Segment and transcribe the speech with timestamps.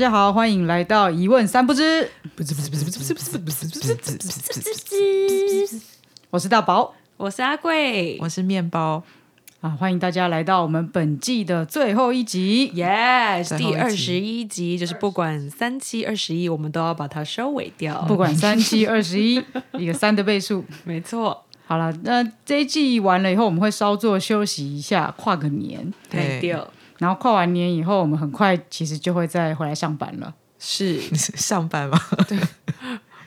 [0.00, 4.54] 家好，欢迎来到一问三不知，不是不是不是不是不是不是不是不是
[5.66, 5.80] 不是，
[6.30, 9.02] 我是大宝我是阿贵，我是面包，
[9.60, 12.72] 啊，欢迎大家来到我们本季的最后一集。
[12.74, 18.00] yes 第二十一集，就是不管三七二十一，我们都要把它收尾掉。
[18.08, 19.44] 不管三七二十一，
[19.76, 20.64] 一个三的倍数。
[20.84, 25.92] 没错，好了，那这一季完了以后，我们会稍作休息一下，跨个年。
[26.08, 26.58] 对对，
[27.00, 30.32] 然后跨完年以后，我们很快其实就会再回来上班了。
[30.58, 31.98] 是你是 上班吗？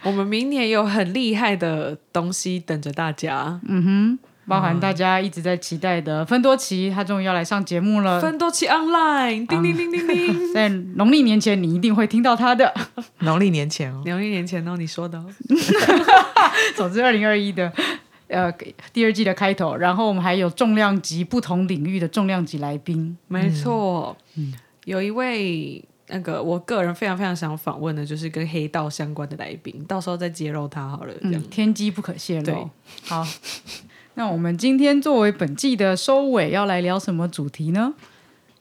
[0.03, 3.59] 我们明年有很厉害的东西等着大家。
[3.67, 8.19] 嗯哼包含大家一直在期待的芬多奇，他终于要来上节目了。
[8.19, 10.35] 芬多奇 online，叮叮叮叮叮。
[10.53, 12.73] 在农历年前，你一定会听到他的。
[13.19, 15.25] 农历年前哦，农历年前哦，你说的哦，
[16.75, 17.71] 总之，二零二一的
[18.33, 18.51] 呃
[18.91, 23.17] 第二季的开头，然后我们还有重量级不同领域的重量级来宾。
[23.27, 24.17] 没错。
[24.85, 31.13] 有一位那个我个人非常非常想访问的，就是跟黑道相关的来宾，到时候再揭露他好了。
[31.21, 32.69] 这样嗯，天机不可泄对露。
[33.03, 33.25] 好，
[34.15, 37.93] 那我们今天作为本季的收尾，要来聊什么主题呢？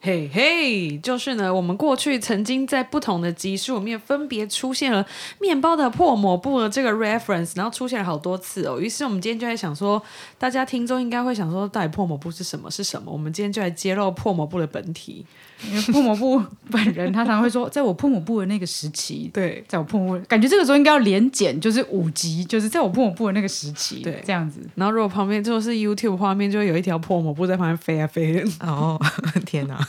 [0.05, 5.07] 嘿嘿，就是呢，我们过去曾经在不同的集数里面分别出现了
[5.39, 8.81] 面包的破抹布的这个 reference，然后出现了好多次哦。
[8.81, 10.03] 于是我们今天就在想说，
[10.37, 12.69] 大家听众应该会想说，到底破抹布是什么？
[12.69, 13.09] 是什么？
[13.09, 15.25] 我们今天就来揭露破抹布的本体。
[15.65, 24.59] 因为破抹布本人他常会说，在我破抹布的那个时期，对，在我破抹布，感觉这个时候应该要连剪，就是五集，就是在我破抹布的那个时期，对这样子。
[24.75, 28.43] 然后如果旁边就是 YouTube 画面，就会有一条破抹布在旁边飞啊飞。
[28.59, 28.99] 哦，
[29.45, 29.79] 天哪！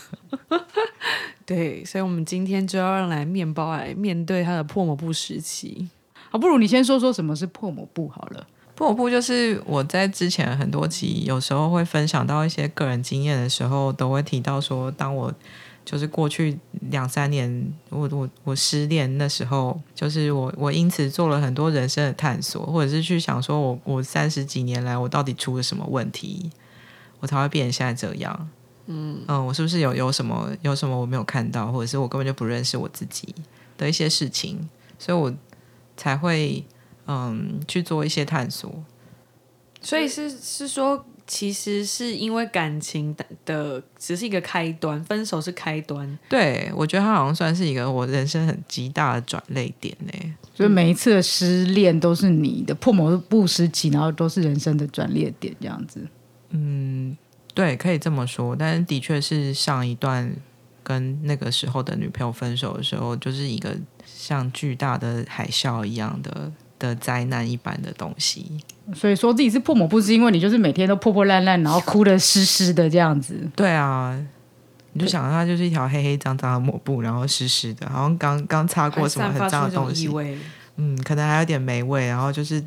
[1.46, 5.88] 对，所以我们今天就要让来面包来面对他的破抹布时期。
[6.30, 8.46] 好，不如你先说说什么是破抹布好了。
[8.74, 15.32] 破抹布就是我在之前很多集有时候会分享到一些个人经验的时候，都会提到说，当我
[15.84, 16.58] 就是过去
[16.90, 26.50] 两三年，我我我失恋那时候，就是我我因此做了很多人生的探索，或者是去想说我我三十几年来我到底出了什么问题，
[27.20, 28.48] 我才会变成现在这样。
[28.86, 33.34] 嗯嗯，我是不是有有什么有什么我没有看到，或者是我根本就不认识我自己
[33.78, 34.68] 的一些事情，
[34.98, 35.32] 所以我
[35.96, 36.64] 才会
[37.06, 38.84] 嗯去做一些探索。
[39.80, 46.18] 所以是是说，其实是因为感情的的只是一个开端，分手是开端。
[46.28, 50.34] 对我觉得他好像算是一个我人生很极大的转泪点呢。
[50.54, 56.06] 所以每一次的失恋都是你的破抹布时期，然后都是人生的转捩点，这样子。
[56.50, 57.14] 嗯
[57.52, 60.34] 对，可以这么说，但是的确是上一段
[60.82, 63.76] 跟那个时候的女朋友分手的时候，就是一个
[64.06, 66.50] 像巨大的海啸一样的
[66.84, 68.58] 的灾难一般的东西。
[68.94, 73.48] 所以说自己是破抹布，是因为你就是每天都破破烂烂，然后哭的湿湿的这样子。
[73.56, 74.16] 对啊，
[74.92, 80.08] 你就想它就是一条黑黑脏脏的抹布，然后湿湿的，好像刚刚擦过什么很脏的东西，
[80.76, 82.62] 嗯，可能还有点霉味，然后就是。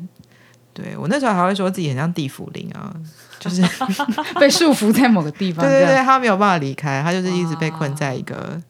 [0.74, 2.94] 对我那时候还会说自己很像地府灵啊，
[3.40, 3.60] 就是
[4.38, 5.64] 被束缚在某个地方。
[5.64, 8.62] 对对对，他没有办法离开，他就是一直被困在一个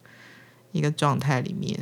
[0.72, 1.78] 一个状态里面。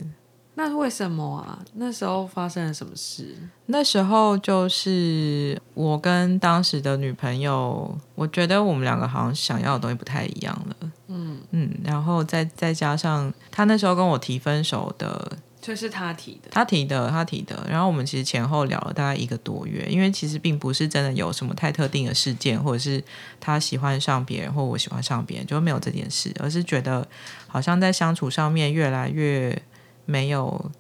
[0.59, 1.63] 那为什么啊？
[1.75, 3.37] 那时候发生了什么事？
[3.67, 10.91] 那时候就是我跟当时的女朋友，我觉得我们两个好像想要的东西不太一样了。
[11.09, 15.31] 嗯嗯，然后再再加上他那时候跟我提分手的，
[15.61, 16.49] 就是他提的。
[16.51, 23.05] 他提的，他提的，然后我们其实前后聊了大概一个多月，因为其实并不是真的有什么太特定的事件，或者是
[23.39, 27.07] 他喜欢上别人，或我喜欢上别人，就没有这件事，而是觉得
[27.47, 29.63] 好像在相处上面越来越
[30.07, 30.71] 没有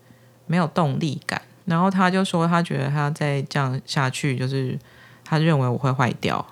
[0.46, 1.42] 没有动力感。
[1.66, 4.78] 然后他就说，他觉得他再这样下去，就是
[5.24, 6.44] 他认为我会坏掉，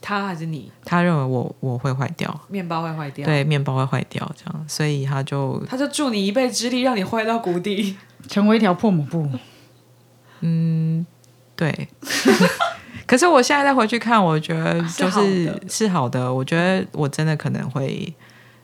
[0.00, 0.72] 他还是你？
[0.84, 7.96] 他认为我我会坏掉，面包会坏掉。，对，面包会坏掉，这样，所以他就他就助你一臂之力，让你坏到谷底。
[8.28, 9.28] 成为一条破抹布。
[10.40, 11.04] 嗯
[11.54, 11.88] 对，
[13.06, 16.32] 可是我现在再回去看，我觉得就是的是好的。
[16.32, 18.14] 我觉得我真的可能会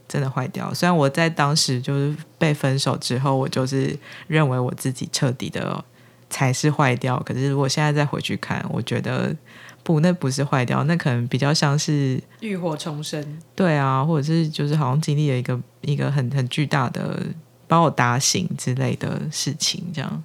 [0.08, 0.72] 真的坏掉。
[0.72, 3.96] 虽然我在当时就是被分手之后，我就是
[4.26, 5.84] 认为我自己彻底的
[6.30, 7.22] 才是坏掉。
[7.24, 9.36] 可是我现在再回去看，我觉得
[9.82, 13.38] 不，那不是坏掉，那可能比较像是浴火重生。
[13.54, 17.26] 对啊，或者是就是好像经历了一个一个很很巨大的
[17.66, 20.24] 把我打醒之类的事情，这样。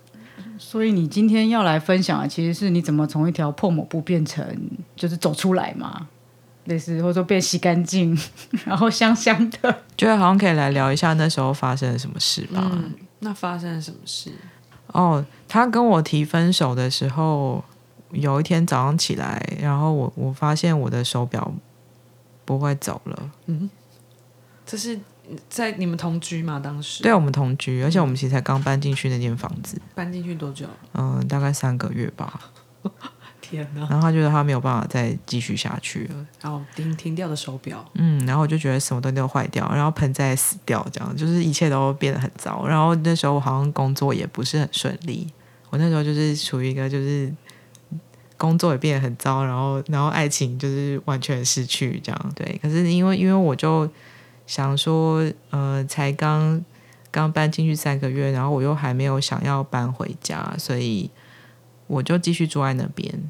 [0.57, 4.45] 所以你今天要来分享的，其实是你怎么从一条破抹布变成
[4.95, 6.07] 就是走出来嘛，
[6.65, 8.17] 类似或者说变洗干净，
[8.65, 9.81] 然后香香的。
[9.97, 12.61] 觉得好像可以来聊一下那时候发生了什么事吧。
[12.71, 14.31] 嗯，那发生了什么事？
[14.87, 17.63] 哦，他跟我提分手的时候，
[18.11, 21.53] 有一天早上起来，然后我我发现我的手表
[22.45, 23.31] 不会走了。
[23.47, 23.69] 嗯
[24.65, 24.97] 这是
[25.49, 26.59] 在你们同居吗？
[26.59, 30.65] 当时对，我们同居，而且我们其实才刚搬进去那间房子，搬进去多久？
[30.93, 32.39] 嗯、大概三个月吧。
[33.53, 33.81] 天哪！
[33.81, 42.65] 然后他觉得他没有办法再继续下去了，然后停停掉的手表，嗯，然后我就觉得什么东西都坏掉，然后盆栽死掉，这样就是一切都变得很糟。
[42.65, 45.31] 然后那时候我好像工作也不是很顺利，
[45.69, 47.31] 我那时候就是处于一个就是
[48.37, 52.31] 工作也变得很糟，然后然后爱情就是完全失去这样。
[52.35, 53.87] 对，可是因为因为我就
[54.47, 56.65] 想说，呃，才刚
[57.11, 61.11] 刚搬进去三个月，然后我又还没有想要搬回家，所以
[61.85, 63.29] 我就继续住在那边。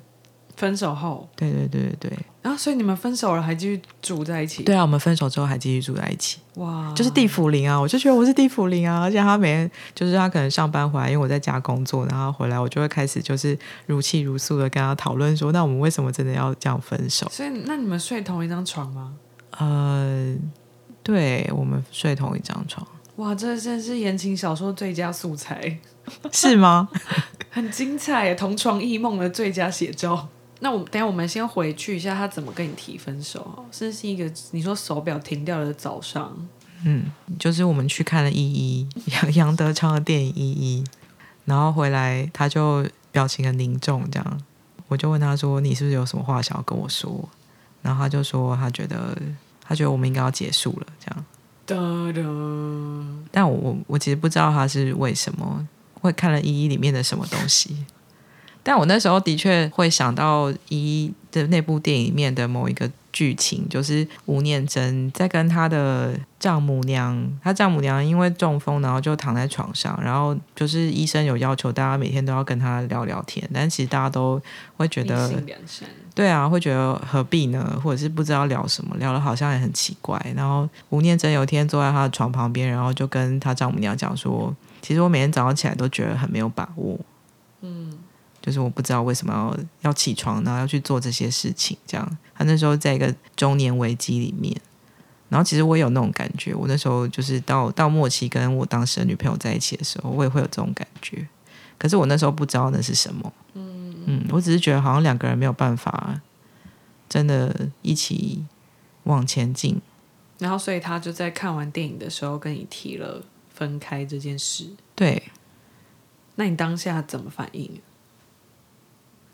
[0.56, 2.20] 分手后，对对对对对。
[2.42, 4.64] 然后所以你们分手了还继续住在一起？
[4.64, 7.80] 对啊，我们分手之后还继续住在一起，哇，就是地府灵啊！
[7.80, 17.28] 我就觉得我是地府灵啊，而且他每天就是他可能上班回来，因为我在家工作，然后回来我就会开始就是如泣如诉的跟他讨论说，那我们为什么真的要这样分手？
[17.32, 19.14] 所以那你们睡同一张床吗？
[19.52, 20.36] 呃，
[21.02, 22.86] 对我们睡同一张床，
[23.16, 25.80] 哇，这真是言情小说最佳素材，
[26.30, 26.90] 是吗？
[27.50, 30.28] 很精彩，同床异梦的最佳写照。
[30.64, 33.66] 那我等下我们先回去一下，他怎么跟你提分手？
[33.70, 36.34] 这是是一个你说手表停掉的早上，
[36.86, 40.84] 嗯，就是我们去看了《依依》 杨杨德昌的电影《依依》，
[41.44, 44.42] 然后回来他就表情很凝重，这样
[44.88, 47.28] 我就问他说：“你是不是有什么话想要跟我说？”
[47.84, 49.18] 然后他就说他觉得
[49.62, 51.26] 他觉得我们应该要结束了，这样。
[53.32, 55.68] 但我我我其实不知道他是为什么
[56.00, 57.86] 会看了《依依》里面的什么东西，
[58.64, 74.42] 但我那时候的确会想到《一一》的那部电影里面的某一个剧情，就是吴念真在跟他的丈母娘，他丈母娘因为中风，然后就躺在床上，然后就是医生有要求大家每天都要跟他聊聊天，但其实大家都
[74.78, 75.32] 会觉得。
[76.16, 77.80] 对啊，会觉得何必呢？
[77.84, 80.24] 或者是不知道聊什么，聊的好像也很奇怪。
[80.36, 87.00] 然后吴念真有一天坐在他的床旁边，然后就跟他丈母娘讲说：“其实我每天早上起来都觉得很没有把握，
[87.62, 87.98] 嗯，
[88.44, 94.54] 就是我不知道为什么要要起床，然后要去做这些事情。”这样，他那时候在一个中年危机里面。
[95.30, 101.28] 然后其实我也有那种感觉，我那时候就是到到末期跟我当时的女朋友在一起的时候，我也会有这种感觉。
[101.80, 103.34] 可是我那时候不知道那是什么。
[103.54, 106.22] 嗯，我只是觉得好像两个人没有办法
[107.10, 108.46] 真的一起
[109.06, 109.82] 往前进。
[110.38, 114.68] 然后所以他就在看完电影的时候跟你提了分开这件事。
[114.94, 115.24] 对，
[116.36, 117.82] 那你当下怎么反应？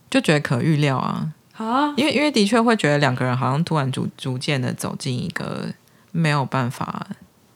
[0.09, 5.67] 就觉得可预料啊，啊，因为因为的确会觉得两个人好像突然逐逐渐的走进一个
[6.11, 7.07] 没有办法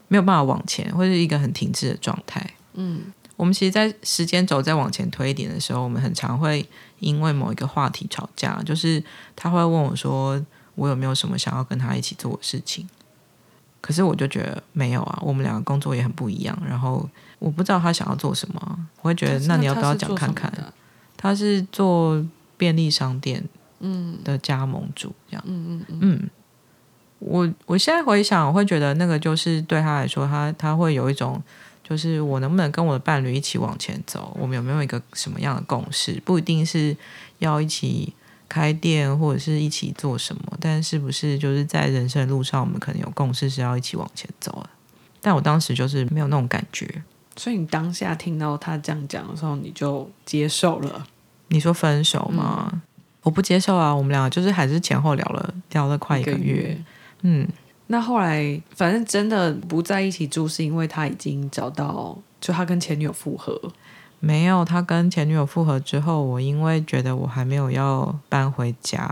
[0.08, 2.48] 没有办法往前，或者一个很停滞的状态。
[2.74, 6.68] 嗯，我们其实，在时间轴再往前推一点的时候，我们很常会
[7.00, 9.04] 因为某一个话题吵架，就是
[9.36, 10.40] 他会问我说，
[10.76, 12.88] 我有没有什么想要跟他一起做的事情？
[13.82, 17.10] 可是我就觉得没有啊，我们两个工作也很不一样，然后
[17.40, 20.52] 我不知道他想要做什么啊，我会觉得那你要不要讲看看？
[21.18, 22.24] 他是做
[22.58, 23.44] 便利商店
[23.80, 25.44] 嗯的加盟主，这样。
[25.48, 26.30] 嗯嗯嗯，嗯，
[27.20, 31.42] 我我现在回想，我会觉得那个就是对他来说，他他会有一种，
[31.84, 34.36] 就是我能不能跟我的伴侣一起往前走？
[34.40, 36.22] 我们有没有一个什么样的共识？
[36.24, 36.96] 不一定是
[37.40, 38.14] 要一起
[38.48, 44.70] 开店或者是一起做什么，但是不是就是在人生的路上，我们可能有共识是要一起往前走的。
[45.22, 47.04] 但我当时就是没有那种感觉。
[47.36, 51.08] 所以你当下听到他这样讲的时候，你就接受了。
[51.54, 52.82] 你说分手吗？
[53.22, 53.96] 我不接受啊！
[53.96, 56.76] 我们两个就是还是前后聊了聊了快一个月。
[57.22, 57.48] 嗯，
[57.88, 63.56] 那后来，反正真的不在一起住，是因为他已经找到，就他跟前女友复合。
[64.20, 69.08] 没有，他跟前女友复合之后，我因为觉得我还没有要搬回家，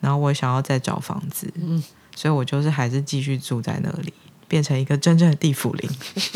[0.00, 1.82] 然后我想要再找房子，嗯
[2.14, 4.12] 所以我就是还是继续住在那里，
[4.46, 5.90] 变成一个真正的地府灵。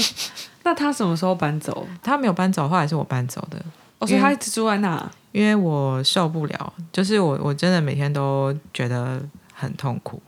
[0.64, 1.86] 那他什么时候搬走？
[2.02, 3.64] 他没有搬走，后来是我搬走的，
[4.02, 5.10] 哦，所以他一直住在那。
[5.30, 9.22] 因为我受不了，就是我我真的每天都觉得
[9.54, 10.20] 很痛苦，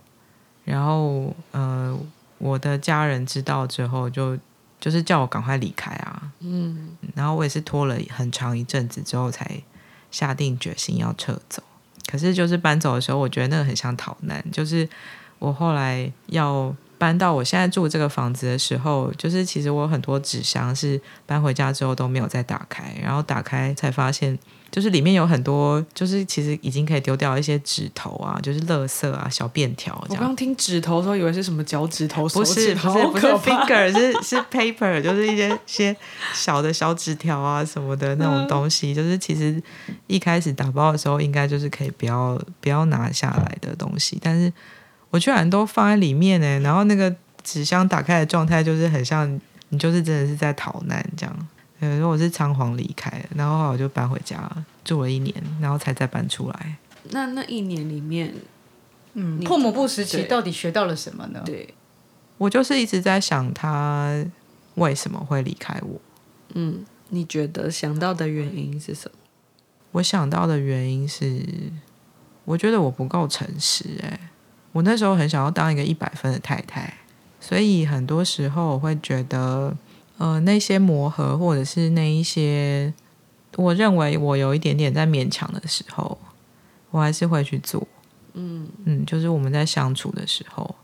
[0.64, 1.94] 然后呃，
[2.38, 4.38] 我的家人知道之后就
[4.80, 9.62] 就是叫我赶快离开啊，嗯，然后我也是拖了很长一阵子之后才
[10.10, 11.62] 下定决心要撤走。
[12.10, 14.42] 可是就是搬走的时候，我觉得那个很像逃难。
[14.50, 14.88] 就是
[15.38, 24.38] 我后来要搬到我现在住这个房子的时候，就是其实我有很多纸箱是搬回家之后都没有再打开，然后打开才发现。
[24.70, 29.94] 就是里面有很多，就是其实已经可以丢掉一些纸头啊，就是垃圾啊、小便条。
[30.08, 35.96] 我刚听指头的时候，以为是什么脚趾头、手不是不是不是 finger 是是 paper，就是一些些
[36.32, 39.62] 小的小纸条啊什么的那种东西，就是其实
[40.08, 44.52] 一开始打包的时候应该就是可以不要不要拿下来的东西，但是
[45.14, 51.48] 我居然都放在里面呢，然后那个纸箱打开的状态就是很像你就是真的是在逃难这样。
[51.78, 54.50] 呃，如果是仓皇离开的，然后后我就搬回家
[54.84, 56.76] 住了一年，然后才再搬出来。
[57.10, 58.34] 那那一年里面，
[59.12, 61.40] 嗯，你破抹布时期到底学到了什么呢？
[61.46, 61.72] 对，
[62.38, 64.24] 我就是一直在想他
[64.74, 66.00] 为什么会离开我。
[66.54, 69.18] 嗯，你觉得想到的原因是什么？
[69.92, 71.40] 我想到的原因是，
[72.44, 74.18] 我觉得我不够诚实、欸。
[74.74, 76.92] 我那时候很想要当一个一百分的太太，
[77.38, 79.72] 所以很多时候我会觉得，
[80.18, 82.92] 呃，那些磨合或者是那一些，
[83.54, 86.18] 我认为我有一点点在勉强的时候，
[86.90, 87.86] 我还是会去做。
[88.32, 90.74] 嗯嗯，就是我们在相处的时候，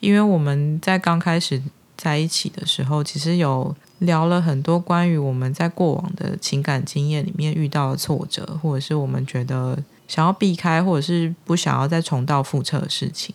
[0.00, 1.62] 因为我们在刚开始
[1.96, 13.32] 在一起的时候，其实有聊了很多关于我们在过往的情感经验里面遇到的挫折，或者是我们觉得想要避开，或者是不想要再重蹈覆辙的事情。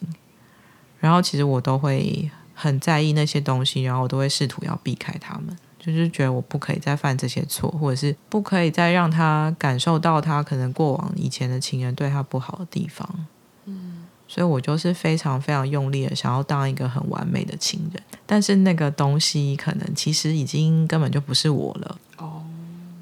[0.99, 13.27] 然后其实我都会很在意那些东西，然后我都会试图要避开他们，就是觉得我不可以再犯这些错，或者是不可以再让他感受到他可能过往以前的情人对他不好的地方。
[13.65, 21.97] 嗯，所以我就是非常非常用力的想要当一个很完美的情人，但是那个东西可能其实已经根本就不是我了。
[22.17, 22.43] 哦，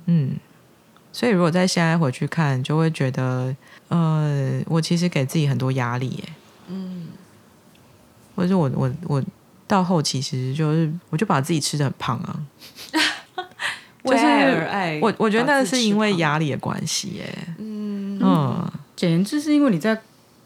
[0.07, 0.35] 嗯，
[1.13, 3.55] 所以如果在现在回去看，就会觉得，
[3.89, 6.23] 呃，我其实给自己很多压力耶。
[6.67, 7.07] 嗯，
[8.35, 9.23] 或者我我我
[9.67, 12.39] 到后期其实就是，我就把自己吃的很胖啊。
[14.03, 17.47] 为爱而爱，我我觉得那是因为，压力的关系耶。
[17.59, 19.95] 嗯，嗯，简言之，是因为你在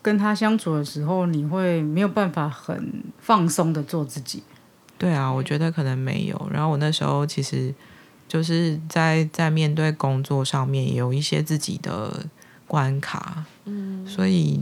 [0.02, 4.44] 跟他相处的时候，你会没有办法很放松的做自己。
[4.98, 6.50] 对啊，我觉得可能没有。
[6.52, 7.74] 然后我那时候其实
[8.36, 12.26] 就是在在面对工作上面也有一些自己的
[12.68, 14.62] 关卡，嗯，所以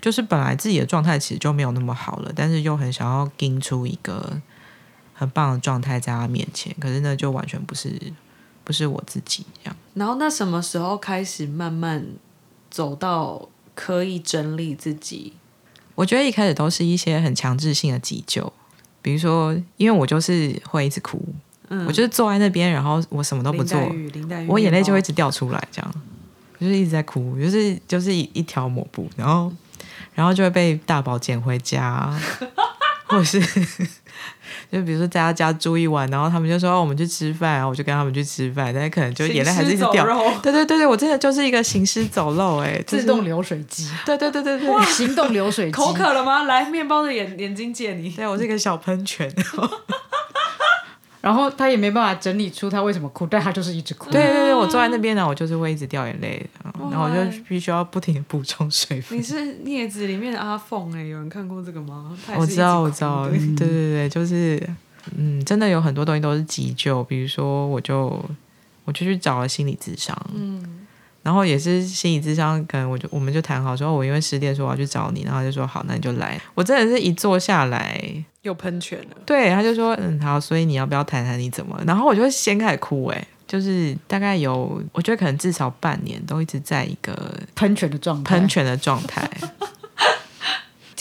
[0.00, 4.40] 就是本来自己的状态其实就没有那么好了，但是又很想要盯出一个
[5.12, 8.00] 很棒的状态在他面前，可是那就完全不是
[8.64, 9.76] 不是我自己这样。
[9.92, 12.02] 然后那什么时候开始慢慢
[12.70, 15.34] 走到可以整理自己？
[15.96, 18.50] 我觉得一开始都是一些很强制性的急救，
[19.02, 21.22] 比如说，因为我就是会一直哭，
[21.74, 23.80] 嗯我就是坐在那边，然后我什么都不做
[24.46, 25.94] 我眼泪就会一直掉出来，这样
[26.60, 29.50] 就是一直在哭，就是就是一一条抹布，然后
[30.14, 32.12] 然后就会被大宝捡回家，
[33.08, 33.40] 或者是
[34.70, 40.04] 就比如说在他家住一晚，然后他们就说、哦、我们去吃饭，然后我就跟他们去吃饭，但是可能就眼泪还是一直掉。
[40.42, 46.44] 对对对对，我真的就是一个行尸走肉哎、就是自动流水机， 对对对对对，行动流水机，口渴了吗？
[46.44, 48.10] 来，面包的眼眼睛借你。
[48.10, 49.32] 对我是一个小喷泉。
[51.22, 54.10] 然后他也没办法整理出他为什么哭，但他就是一直哭。
[54.10, 56.44] 对对对，我坐在那边呢，我就是会一直掉眼泪，
[56.90, 59.22] 然后我就必须要不停的补充水分你。
[59.22, 62.12] 是镊子里面的阿凤哎、有人看过这个吗？
[62.36, 64.60] 我知道，我知道，对对对对，就是，
[65.16, 68.20] 嗯，真的有很多东西都是急救，比如说，我就
[68.84, 70.81] 我就去找了心理咨商，嗯，
[71.22, 76.40] 然后也是心理智商，可能我就我们就谈好说，我因为失恋说我要去找你，然后就说好，那你就来。
[76.54, 78.02] 我真的是一坐下来，
[78.42, 79.16] 又喷泉了。
[79.24, 81.80] 对，他就说嗯好，所以你要不要谈谈你怎么？
[81.86, 89.30] 然后我就先开始哭、欸，就是大概有，我觉得可能至少半年都一直在一个喷泉的状态，喷泉的状态。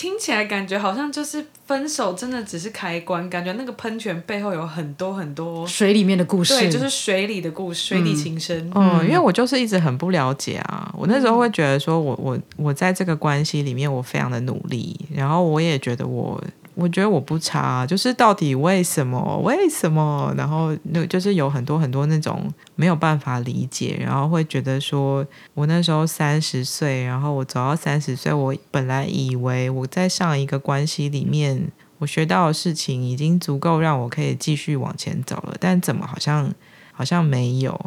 [0.02, 8.72] 听起来感觉好像就是分手，真的只是开关，感觉那个喷泉背后有很多很多，水里面的故事，对，就是水里的故事，水底情深。
[8.74, 10.92] 嗯，因为我就是一直很不了解啊。
[10.98, 16.44] 我那时候会觉得说我我我在这个关系里面我非常的努力，然后我也觉得我
[16.76, 20.34] 我觉得我不差，就是到底为什么为什么？
[20.38, 31.72] 然后那就是有很多很多那种没有办法理解，然后会觉得说我那时候三十岁，然后我走到三十岁，我本来以为我在上一个关系里面。
[32.02, 36.52] 我学到的事情已经足够让我可以继续往前走了，但怎么好像
[36.92, 37.80] 好像没有？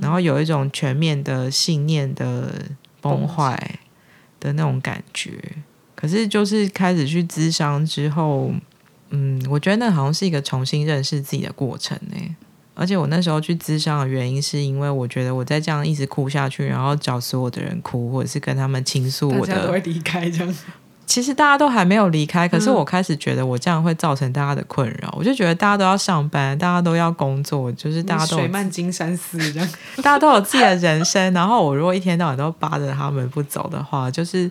[0.00, 2.52] 然后有一种全面的信念的
[3.00, 3.78] 崩坏
[4.40, 5.38] 的那种感觉。
[6.02, 8.50] 可是就是开始去咨商之后，
[9.10, 12.16] 嗯，我觉得那好像是一个重新认识自己的过程呢。
[12.74, 20.54] 而且我那时候去咨商的原因，是因为我觉得我再这样一直哭下去，然后找所有的人哭，或者是跟他们倾诉我的离开这样。
[21.06, 25.14] 其实大家都还没有离开，可是我开始觉得我这样会造成大家的困扰。
[25.16, 29.68] 我就觉得大家都要上班，大家都要工作，就是大家都有水漫金山寺这样。
[30.02, 31.32] 大家都有自己的人生。
[31.34, 34.50] 然后我如果一天到晚都扒着他们不走的话，就是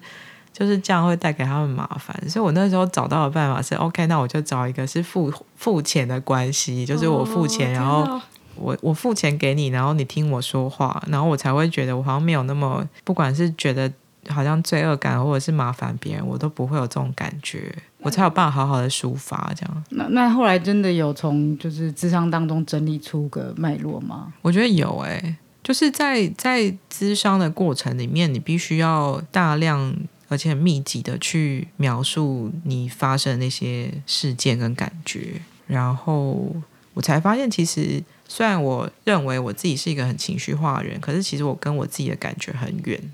[0.53, 2.15] 就是这样会带给他们麻烦。
[2.29, 8.22] 所以我那时候找到的办法是，OK，那我就找一个是付付钱的关系，就是我付钱，哦然后
[8.55, 13.91] 我我付钱给你，然后你听我说话，然后我才会觉得我好像没有那么，不管是觉得
[14.29, 17.74] 好像罪恶感或者是麻烦别人，我都不会有这种感觉。
[18.03, 19.51] 我才有办法好好的抒发。
[19.55, 24.34] 这样，那那后来真的有从就是智商当中整理出个脉络吗？
[24.41, 29.96] 我觉得有诶、就是在在咨商的过程里面，你必须要大量
[30.32, 36.56] 而且很密集的去描述你发生的那些事件跟感觉，然后
[36.94, 43.14] 我才发现，其实虽然我认为我自己是一个很情绪化的人，可是其实我跟我自己的感觉很远。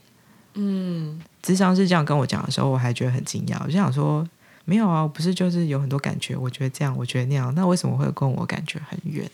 [0.53, 4.25] 嗯，智商是这样跟我讲的时候，我还觉得很惊讶，我就想说。
[4.69, 9.25] 没有啊，我不是就是有很多感觉，我觉得这样，我觉得那样，那为什么会跟我感觉很远？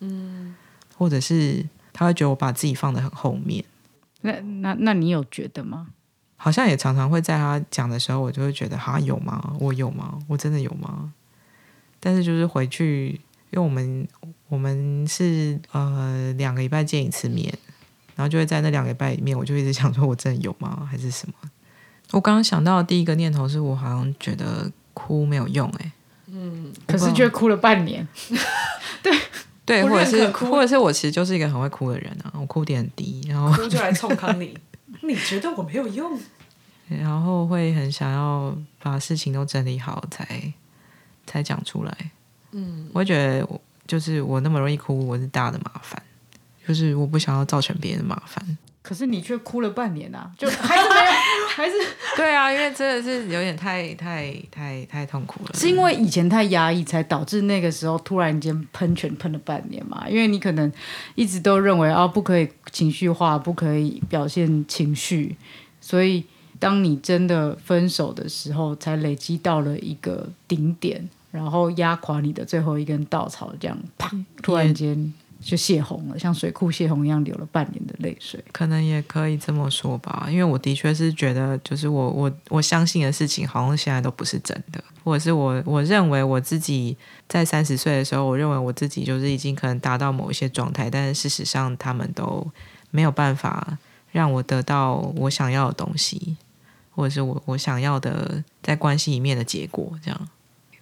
[0.00, 0.52] 嗯，
[0.96, 3.64] 或者是他会觉得我把自己放得很后面，
[4.22, 5.90] 那那那你有觉得吗？
[6.42, 9.54] 好像也常常会在他讲的时候，我就会觉得，哈，有吗？
[9.60, 10.18] 我有吗？
[10.26, 11.12] 我真的有吗？
[12.00, 13.20] 但是就是回去，
[13.50, 14.08] 因为我们
[14.48, 17.52] 我们是呃两个礼拜见一次面，
[18.16, 20.88] 然后就会在那两个礼拜里面，我就一直想说，我真的有吗？
[20.90, 21.34] 还是什么？
[22.12, 25.92] 我刚刚想到的第一个念头是我好像觉得哭没有用、欸，
[26.86, 28.08] 可是却哭了半年，
[29.02, 29.12] 对，
[29.64, 34.56] 对或者是哭或者是我其实就是一个很会哭的人啊，我哭点很低，然后哭就来冲康你，
[35.02, 36.18] 你觉得我没有用？
[36.88, 40.52] 然后会很想要把事情都整理好才
[41.26, 42.10] 才讲出来。
[42.50, 46.02] 嗯，我觉得我就是我那么容易哭，我是大的麻烦，
[46.66, 48.58] 就是我不想要造成别人的麻烦。
[48.90, 51.74] 可是你却哭了半年啊，就还是没有， 还是
[52.16, 55.50] 对啊，因为真的是有点太太太太痛苦了。
[55.54, 60.08] 是因为以前太压抑，才导致那个时候突然间喷泉喷了半年嘛？
[60.08, 60.72] 因为你可能
[61.14, 65.36] 一直都认为啊，不可以情绪化，不可以表现情绪，
[65.80, 66.24] 所以
[66.58, 74.10] 当你真的分手的时候，才累积到了一个顶点，然后压垮你的最后一根稻草，这样啪，
[74.42, 78.42] 突然间就泄洪了，像水库泄洪一样，流了半年的泪水。
[78.52, 86.94] 可能也可以这么说吧，因为我的确是觉得，就是我我我相信的事情，好像现在都不是真的，或者是我我认为我自己
[87.26, 92.46] 在三十岁的时候，我认为我自己就是已经可能达到某一些状态，但是事实上他们都
[92.90, 93.78] 没有办法
[94.12, 96.36] 让我得到我想要的东西，
[96.94, 100.28] 或者是我我想要的在关系里面的结果，这样，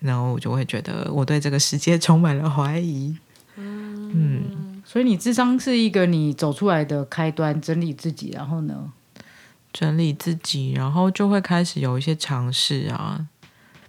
[0.00, 3.16] 然后我就会觉得我对这个世界充满了怀疑。
[3.60, 8.92] 嗯，所以你智商是一个你走出来的开端，整理自己，然后呢？
[9.72, 13.26] 整理自己，然后就会开始有一些尝试啊，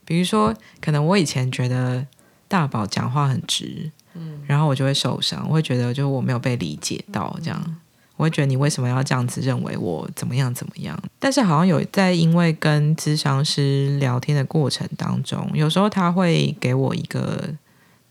[0.03, 2.05] 比如说，可能我以前觉得
[2.47, 7.77] 大宝讲话很直，嗯，然后我就会受伤，我会觉得就我没有被理解到，这样，
[8.17, 11.01] 我会觉得你为什么要这样子认为我怎么样怎么样？
[11.17, 17.55] 但是好像有在因为跟咨商师聊天的过程当中，有时候他会给我一个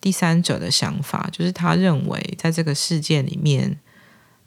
[0.01, 3.79] 第三者的想法，就是他认为在这个事件里面。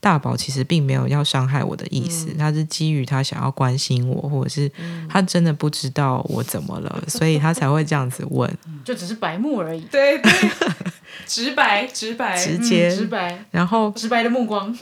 [0.03, 4.67] 大宝其实并没有要伤害我的意思，他是基于他想要关心我，或者是
[5.07, 8.51] 他真的不知道我怎么了，所以他才会这样子问，
[8.83, 10.31] 就只是白目而已，对对，
[11.27, 12.89] 直 白直白，直接。
[12.89, 14.75] 嗯直白，然后直白的目光。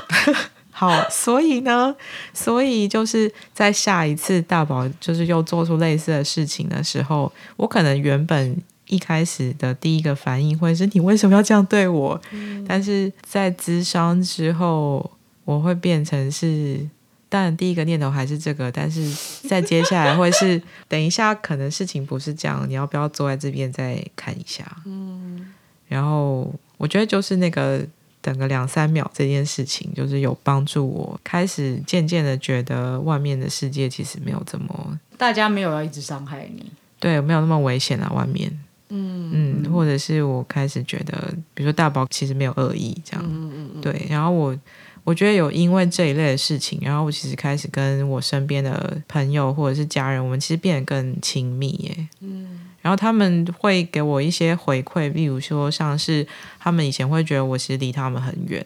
[0.72, 1.94] 好，所以呢，
[2.32, 8.56] 所以就是在下一次大宝就是又做出类似的事情的时候，我可能原本
[8.88, 12.20] 一开始的第一个反应会是你为什么要这样对我？
[12.66, 15.10] 但是在咨商之后，
[15.44, 16.80] 我会变成是，
[17.28, 19.10] 当然第一个念头还是这个，但是
[19.48, 24.64] 在接下来会是，等一下可能事情不是这样，你要不要坐在这边再看一下？
[24.86, 25.52] 嗯，
[25.86, 27.86] 然后我觉得就是那个
[28.20, 36.70] 等个两三秒这件事情，就是有帮助我开始渐渐的觉得外面的世界其实没有这么大家没有要一直伤害你，
[37.00, 38.58] 对，没有那么危险啊，外面。
[39.68, 44.06] 或者是我开始觉得，比如说大宝其实没有恶意，这样，嗯嗯对。
[44.08, 44.56] 然后我
[45.04, 52.08] 我觉得有因为这一类的事情，然后我其实开始跟我身边的朋友或者是家人，我们其实变得更亲密耶。
[52.20, 52.60] 嗯。
[52.80, 56.26] 然后他们会给我一些回馈，例如说像是
[56.60, 58.64] 他们以前会觉得我其实离他们很远，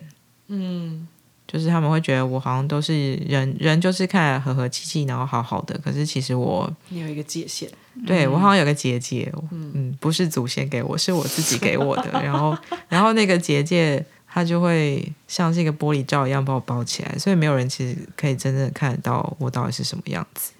[0.49, 1.09] 嗯，
[1.53, 7.69] 就是他们会觉得我好像都是人人就是看起来和和气气，然后好好的，可是其实我你有一个界限，
[8.07, 12.11] 对我好像有个结界，嗯不是祖先给我，是我自己给我的。
[12.23, 12.57] 然后，
[12.88, 20.53] 然后那个结界它就会像是一个玻璃罩一样把我包起来，所以没有人其实可以真正看得到我到底是什么样子。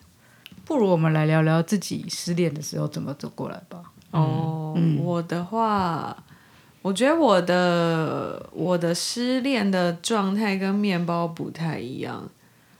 [0.66, 3.83] 不如我们来聊聊自己失恋的时候怎么走过来吧。
[4.11, 6.14] 哦，嗯我的话，
[6.82, 12.28] 我觉得我的我的失恋的状态跟面包不太一样。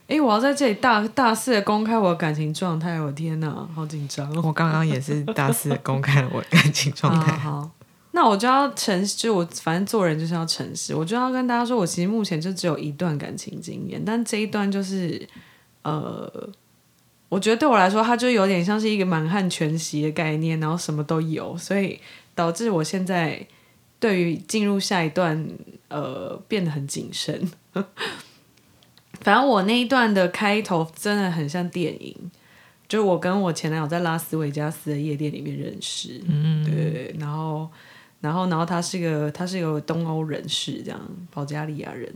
[0.07, 4.41] 诶，我要在这里大大肆的公开我的感情状态，我天哪，好紧张哦！
[4.43, 7.31] 我刚刚也是大肆的公开了我的感情 状态。
[7.37, 7.71] 好好，
[8.11, 15.25] 那我就要诚实，就我反正做人就是要诚实，我就要跟大家说，我其实目前就只有一段感情经验，但这一段就是
[15.83, 16.29] 呃，
[17.29, 21.97] 我觉得对我来说，它就有点像是一个满汉全席的概念，然后什么都有，所以
[22.35, 23.47] 导致我现在
[24.03, 25.47] 对于进入下一段
[25.87, 27.49] 呃变得很谨慎。
[29.21, 32.13] 反正我那一段的开头真的很像电影，
[32.89, 37.69] 就是我跟我前男友在拉斯维加斯的夜店里面认识，嗯，对，然后，
[38.19, 40.99] 然后，然后他是个他是一个东欧人士，这样
[41.31, 42.13] 保加利亚人，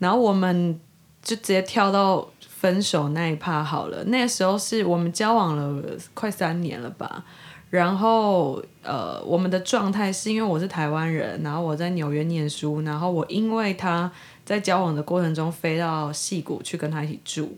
[0.00, 0.80] 然后我们
[1.22, 4.02] 就直接跳到分手那一趴好了。
[4.06, 7.24] 那时候是我们交往了快三年了吧，
[7.72, 14.12] 然后呃，我们的状态是因为我是台湾人，然后我在纽约念书，然后我因为他。
[14.44, 17.56] 在交往的过程中飞到戏谷去跟他一起住，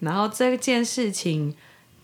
[0.00, 1.54] 然后这件事情，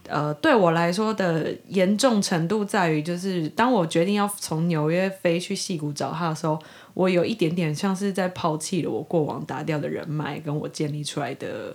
[0.06, 6.58] 呃，对我来说的严重程度在于，就是当我决定要从纽约飞去戏谷找他的时候，
[6.92, 11.74] 我有一点点像是在抛弃了我过往打掉的人脉，跟我建立出来的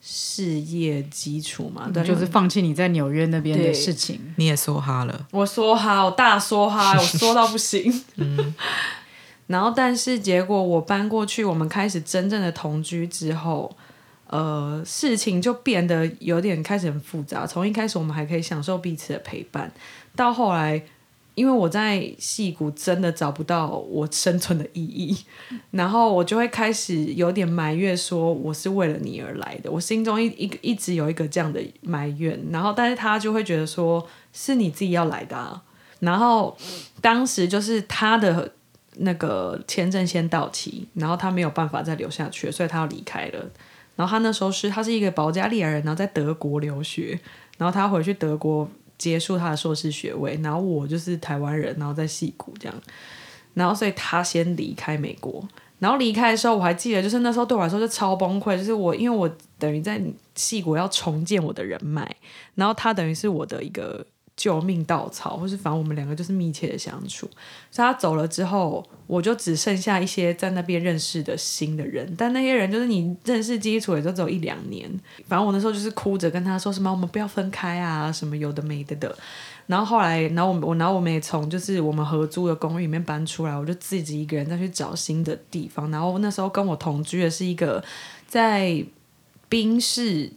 [0.00, 8.54] 事业基础嘛，对，就是放弃你在纽约那边的事情，你也说哈了，我说哈，我大说哈， 我说到不行，嗯。
[9.46, 13.76] 然后，但是结果我搬过去，我们开始真正的同居之后，
[14.28, 17.44] 呃，事情就变得有点开始很复杂。
[17.44, 19.72] 从一开始我们还可以享受彼此的陪伴，
[20.14, 20.80] 到后来，
[21.40, 25.16] 因为我在戏谷真的找不到我生存的意义，
[25.70, 29.70] 然后我就会开始有点埋怨，说我是为了你而来的。
[29.70, 35.62] 我心中一一个一直有一个这样的埋怨，然后但是他就会觉得说是你自己要来的，啊，
[36.00, 36.56] 然后
[37.00, 38.52] 当时就是他的。
[39.02, 43.38] 那个签证先到期，然后他没有办法再留下去，所以他要离开了。
[43.96, 47.18] 然后他那时候是他是一个保加利亚人，然后在德国留学，
[47.56, 48.68] 然后他回去德国
[49.00, 50.38] 结束他的硕士学位。
[50.44, 52.82] 然后我就是台湾人，然后在戏谷这样。
[53.54, 55.42] 然后所以他先离开美国，
[55.80, 60.00] 然后离开的时候我还记得，就是那时候对我来说就超崩溃，就是我因为我等于在
[60.36, 62.14] 戏谷要重建我的人脉，
[62.54, 64.06] 然后他等于是我的一个。
[64.40, 67.28] 救命稻草，或是反正我们两个就是密切的相处。
[67.70, 74.90] 所以他走了之后，我就只剩下一些在那边认识的新的人，但那些人就是你认识基础也就只有一两年。
[75.28, 79.14] 反正我那时候就是哭着跟他说什么“我们不要分开啊”什么有的没的的。
[79.66, 85.90] 然后后来，然后我我然后我们也从就是我们合租的公寓里面搬出来，我就自己一个人再去找新的地方。
[85.90, 87.84] 然后那时候跟我同居的是一个
[88.26, 88.82] 在
[89.50, 90.32] 冰室。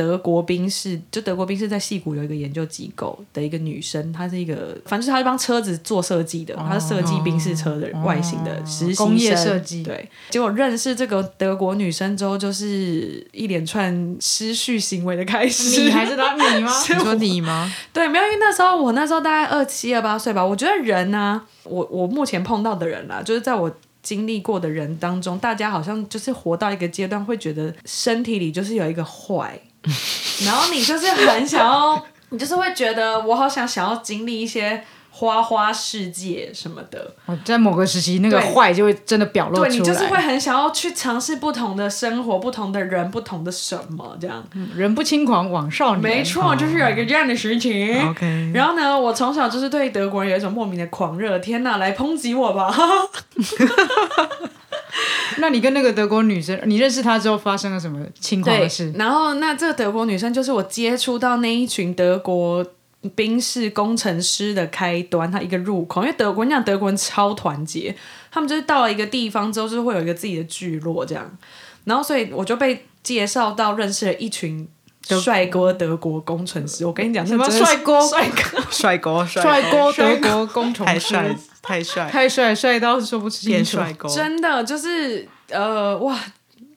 [0.00, 9.82] 德国兵士，就德国兵士在戏谷有一个研究机构的一个女生，她是一个，反正是她是帮车子做设计的，她是设计兵士车的外形的实习工业设计。
[9.82, 15.82] 对，结果认识这个德国女生之后，就是一连串失序行为的开始。
[15.82, 16.72] 你还是他你吗？
[16.88, 17.70] 你说你吗？
[17.92, 20.42] 对，没有，因为那时候我那时候大概二七二八岁吧。
[20.42, 23.70] 我觉得人呢，我我目前碰到的人啦，就是在我
[24.02, 29.60] 经历过的人当中，大家好像就是活到一个阶段，会觉得身体里就是有一个坏。
[30.44, 37.14] 然后你就是很想要，你就是会觉得我好想想要经历一些花花世界什么的。
[37.44, 39.68] 在某个时期，那个坏就会真的表露出来。
[39.68, 44.42] 对你就是会很想要去尝试不同的生活、不同的人、不同的什么这样。
[44.74, 46.02] 人不轻狂枉少年。
[46.02, 48.08] 没错，就是有一个这样的事情。
[48.08, 48.52] OK。
[48.54, 51.38] 然后呢，我从小就是对德国人有一种莫名的狂热。
[51.38, 52.72] 天哪，来抨击我吧！
[55.38, 58.92] 那你跟那个德国女生，你认识她之后发生了什么情况的事？
[58.96, 62.64] 然后，那这个德国女生就是我接触到那一群德国
[63.14, 66.02] 兵士工程师的开端，她一个入口。
[66.02, 67.94] 因为德国，你想德国人超团结，
[68.30, 71.38] 他们就是到了一个地方之后，就是会有一个自己的聚落这样。
[71.84, 74.68] 然后，所以我就被介绍到认识了一群
[75.08, 76.86] 帅哥德国工程师。
[76.86, 78.00] 我跟你讲，什么帅哥？
[78.00, 78.62] 帅哥？
[78.70, 79.26] 帅哥？
[79.26, 79.92] 帅哥？
[79.92, 80.92] 德国工程师？
[80.92, 83.78] 太帅，太帅太，帅帅到说不清楚。
[84.14, 86.18] 真的就是呃，哇，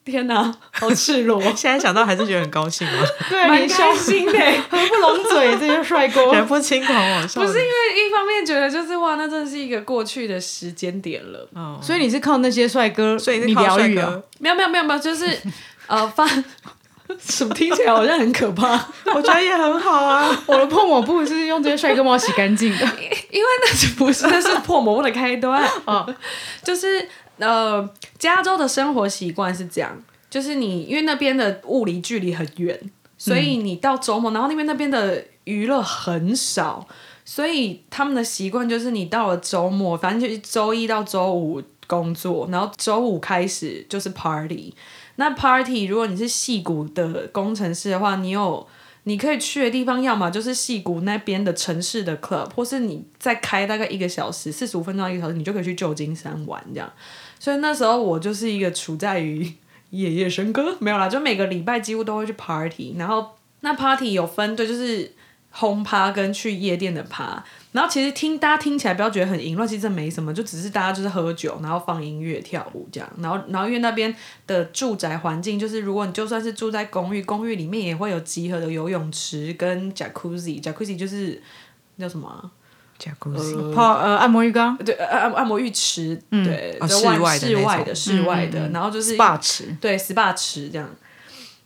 [0.04, 1.40] 天哪， 好赤裸！
[1.54, 2.92] 现在想到还是觉得很高兴啊，
[3.30, 7.42] 对，蛮开心的，合不拢嘴这些帅哥，人不轻狂往上。
[7.42, 11.48] 不是因为一方面觉得就是哇，那真的是一个过去的时间点了。
[11.54, 14.20] 哦，所以你是靠那些帅哥，所以你疗愈啊？
[14.38, 15.40] 没有没有没有没有，就是
[15.86, 16.28] 呃放。
[17.18, 18.72] 怎么听起来好像很可怕？
[19.14, 20.30] 我觉得也很好啊。
[20.46, 22.84] 我的破抹布是用这些帅哥猫洗干净的，
[23.30, 26.06] 因为那不是那是破抹布的开端啊。
[26.62, 27.06] 就是
[27.38, 27.88] 呃，
[28.18, 32.78] 加州的生活习惯是这样，就是你因为那边的物理距离很远，
[33.18, 36.86] 所以你到周末，然后那边那边的娱乐很少，
[37.24, 44.72] 所以他们的习惯就是你到了周末，反正就是周一到周五工作，然后周五开始就是 party。
[45.16, 48.66] 那 party，如果你是戏谷的工程师的话，你有
[49.04, 56.90] 你可以去的地方，要么就是戏谷那边的城市的 club，或是你再开大概一个小时，四十五分钟一个小时，你就可以去旧金山玩这样。
[57.38, 59.52] 所以那时候我就是一个处在于
[59.90, 65.12] 夜夜笙歌没有啦，就每个礼拜几乎都会去 party，然后那 party 有分对，就是
[65.56, 67.42] 轰趴跟去夜店的趴。
[67.70, 73.08] 然后其实听大家听起来不要觉得很淫乱，其实这没什么，就只是大家就是喝酒，然后放音乐跳舞这样。
[73.18, 74.14] 然后然后因为那边
[74.46, 81.42] 的住宅环境，就是如果你就算是住在公寓，公寓里面也会有集合的游泳池跟 jacuzzi，jacuzzi 就是
[81.98, 82.38] 叫什么啊、
[83.00, 90.88] jacuzzi，泡呃按摩浴缸、对，呃按按摩浴池，对，哦室外的室外的室外的，然后就是 SPA 池，对 SPA 池这样。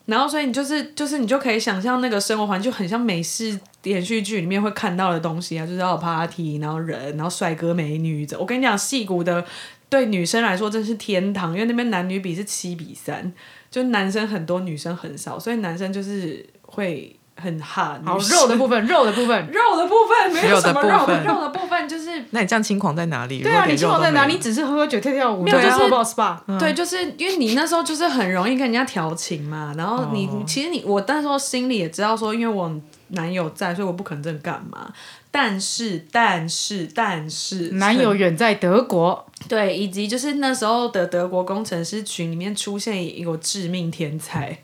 [0.09, 8.27] 然后，所以你就是就是你就可以想象那个生活环境很像美式连续剧里面会看到的东西啊，就是要有 party，然后人，然后帅哥美女。
[8.38, 9.44] 我跟你讲，戏骨的
[9.90, 13.31] 对女生来说真是天堂，因为那边男女比是七比三，
[13.71, 17.98] 就男生很多，女生很少，所以男生就是会很哈。
[18.05, 19.46] 好 肉的部分，肉的部分。
[19.51, 23.42] 肉的部分没有什么肉肉的部分肉的部分就是 那你这样轻狂在哪里？
[23.42, 24.27] 对啊，你如果连肉都清爽在哪？
[24.27, 26.59] 没有你只是喝喝酒、跳跳舞，没有就是泡泡 SPA。
[26.59, 32.70] 对，就是因为你那时候就是很容易跟人家调情嘛，然后你、哦其实你我那时候心里也知道说，因为我
[33.09, 34.92] 男友在，所以我不可能真的干嘛。
[35.31, 44.59] 但是，但是，但是，男友远在德国，对，以及就是那时候的德国工程师群里面出现一个致命天才，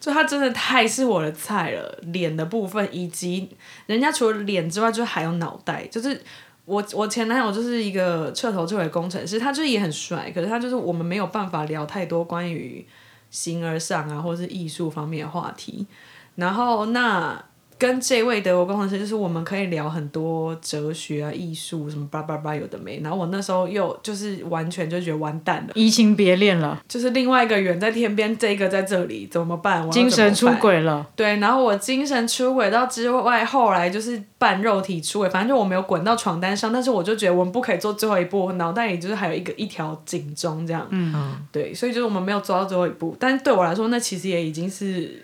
[0.00, 3.48] 就他真的太是我的菜了，脸的部分以及
[3.86, 6.20] 人家除了脸之外，就还有脑袋，就是。
[6.68, 12.86] 我我前男友就是一个彻头彻尾工程师，他就是也很帅，可是他就是我们没有办法聊太多关于
[13.30, 15.86] 形而上啊，或者是艺术方面的话题。
[16.34, 17.42] 然后那
[17.78, 23.00] 跟这位德国工程师，就是我们可以聊很多哲学啊、艺术什么叭叭叭有的没。
[23.02, 29.90] 然后我那时候又就是完全就觉得完蛋了，移情别恋了，就是另外一个远在天边，这个在这里怎么办？
[29.90, 30.48] 精神出。
[30.58, 31.06] 轨了。
[31.14, 40.84] 对，然后我精神出轨到之外，后来就是半肉体出轨，反正就我没有滚到床单上，但是我就觉得我们不可以做最后一步，我脑袋里就是还有一个一条警钟这样。
[40.90, 41.14] 嗯，
[41.52, 45.22] 对，所以就是我们没有做到最后一步，但是对我来说，那其实也已经是，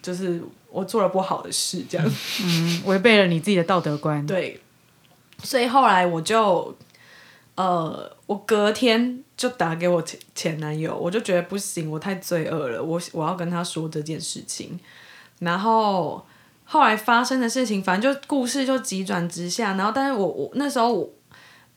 [0.00, 0.40] 就是
[0.76, 2.12] 我做了不好的事这样。
[2.44, 4.26] 嗯，违背了你自己的道德观。
[4.26, 4.60] 对，
[5.42, 6.76] 所以后来我就，
[7.54, 14.78] 呃，我隔天就打给我前前男友，我就觉得不行，我太罪恶了，我我要跟他说这件事情。
[15.38, 16.24] 然后
[16.64, 19.74] 后来发生的事情，反正就故事就急转直下。
[19.74, 21.10] 然后，但是我我那时候我。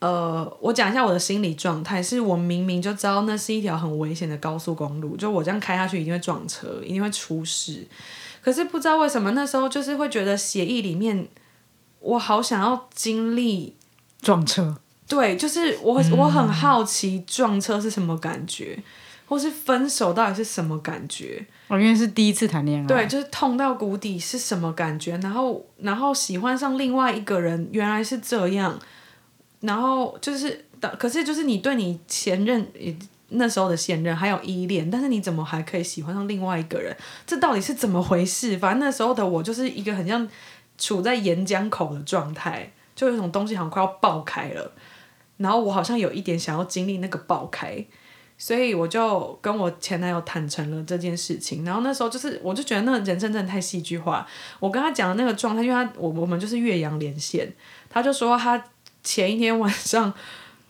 [0.00, 7.86] 呃，我讲一下我的心理状态，是我明明就知道那是一条很危险的高速公路，就我这样开下去一定会撞车，一定会出事。
[8.42, 11.28] 可是不知道为什么那时候就是会觉得协议里面，
[12.00, 13.76] 我好想要经历
[14.22, 14.76] 撞车，
[15.06, 18.82] 对，就是我我很好奇撞车是什么感觉，
[19.26, 21.44] 或是分手到底是什么感觉？
[21.68, 25.16] 我因为是第一次谈恋爱，对，就是痛到谷底是什么感觉？
[25.18, 28.78] 然后然后喜欢上另外一个人，原来是这样，
[29.60, 30.64] 然后就是，
[30.98, 32.96] 可是就是你对你前任也
[33.30, 36.96] 那时候的现任还有依恋，但是你怎么还可以喜欢上另外一个人？
[37.26, 38.58] 这到底是怎么回事？
[38.58, 40.28] 反正那时候的我就是一个很像
[40.78, 44.72] 处在岩浆口的状态，就有一种东西好像快要爆开了，
[45.38, 47.84] 然后我好像有一点想要经历那个爆开。
[48.42, 54.26] 所以我就跟我前男友坦诚了这件事情，然后那时候就是，我就觉得那个人生真的太戏剧化。
[54.58, 57.52] 我跟他讲的那个状态，因为他我我们就是岳阳连线，
[57.90, 58.64] 他就说他
[59.04, 60.10] 前一天晚上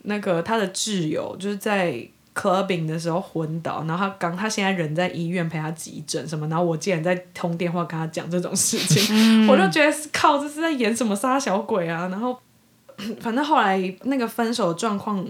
[0.01, 12.07] 那个他的挚友就是在 clubbing 的时候昏倒，然后他刚他现在人在医院陪他急诊什么，然后我竟然在通电话跟他讲这种事情，我就觉得靠，这是在演什么杀小鬼啊！
[12.07, 12.39] 然后
[13.19, 15.25] 反正后来那个分手状况。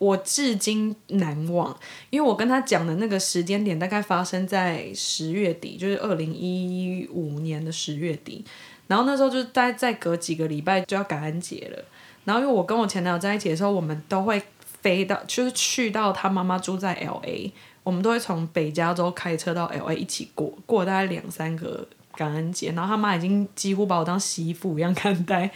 [0.00, 1.76] 我至今难忘，
[2.10, 8.44] 因为我跟他讲的那个时间点大概发生在十月底，就是二零一五年的十月底。
[8.86, 11.84] 然后那时候就再再隔几个礼拜就要感恩节了。
[12.24, 14.40] 然后因为我跟我前男友在一起的时候，我们都会
[14.88, 22.72] 飞到，就是去到他妈妈住在 L A，我们都会从北加州开车到 L A 一起过，过大概两三个感恩节。
[22.72, 25.50] 然后他妈已经几乎把我当媳妇一样看待。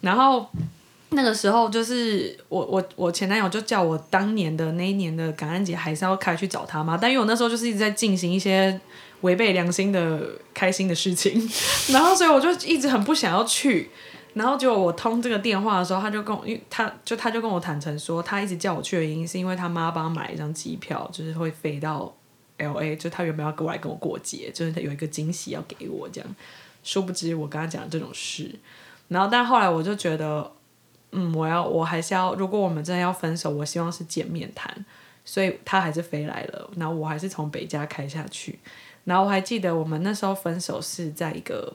[0.00, 0.48] 然后
[1.10, 8.80] 那个时候就是我我我前男友就叫我当年的那一年的感恩节还是要开去找他妈，但因为我那时候就是一直在进行一些
[9.20, 10.20] 违背良心的
[10.52, 11.48] 开心的事情，
[11.94, 13.90] 然后所以我就一直很不想要去。
[14.32, 22.14] 然后结果我通这个电话的时候，他就跟我，因为他就他就跟我坦诚说，他一直叫我去的原因是因为他妈帮他买了一张机票，就是会飞到
[22.58, 26.36] L A，就他原本要过来跟我过节，就是他有一个惊喜要给我这样。
[26.84, 28.54] 殊不知我跟他讲这种事，
[29.08, 30.52] 然后但后来我就觉得，
[31.10, 34.84] 嗯，我要我还是要，如果我们真的要分手，我希望是见面谈，
[35.24, 38.60] 所以他还是飞来了，然后我还是从北家开下去，
[39.04, 41.74] 然后我还记得我们那时候分手是在一个。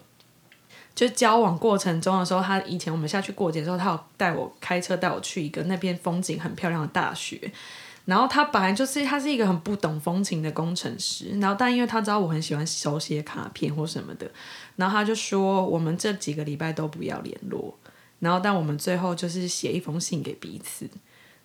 [0.95, 7.51] 就交往过程中的时候，他以前我们下去过节的时候，他有带我开车带我去一个那边风景很漂亮的大学，
[8.05, 14.31] 然后他本来就是他是一个很不懂风情的工程师，然后但因为他知道我很喜欢手写卡片或什么的，
[14.77, 17.77] 然后他就说我们这几个礼拜都不要联络，
[18.19, 20.89] 然后但我们最后就是写一封信给彼此，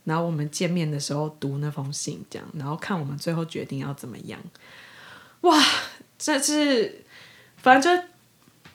[0.04, 4.38] 然后我们见面的时候读那封信，这样，然后看我们最后决定要怎么样。
[5.40, 5.58] 哇，
[6.18, 7.02] 这是
[7.56, 8.02] 反正就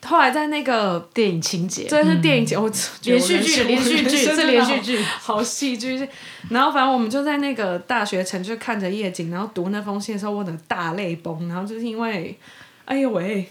[0.04, 2.70] 后来在那个电影情节，这是电影节，我
[3.02, 6.08] 连续剧，连续剧是连续剧，好戏剧。
[6.50, 11.48] 然后反正我们就在那个大学城，就看着夜景，然后读那封信的时候，我的大泪崩。
[11.48, 12.38] 然后就是因为，
[12.84, 13.48] 哎呦喂，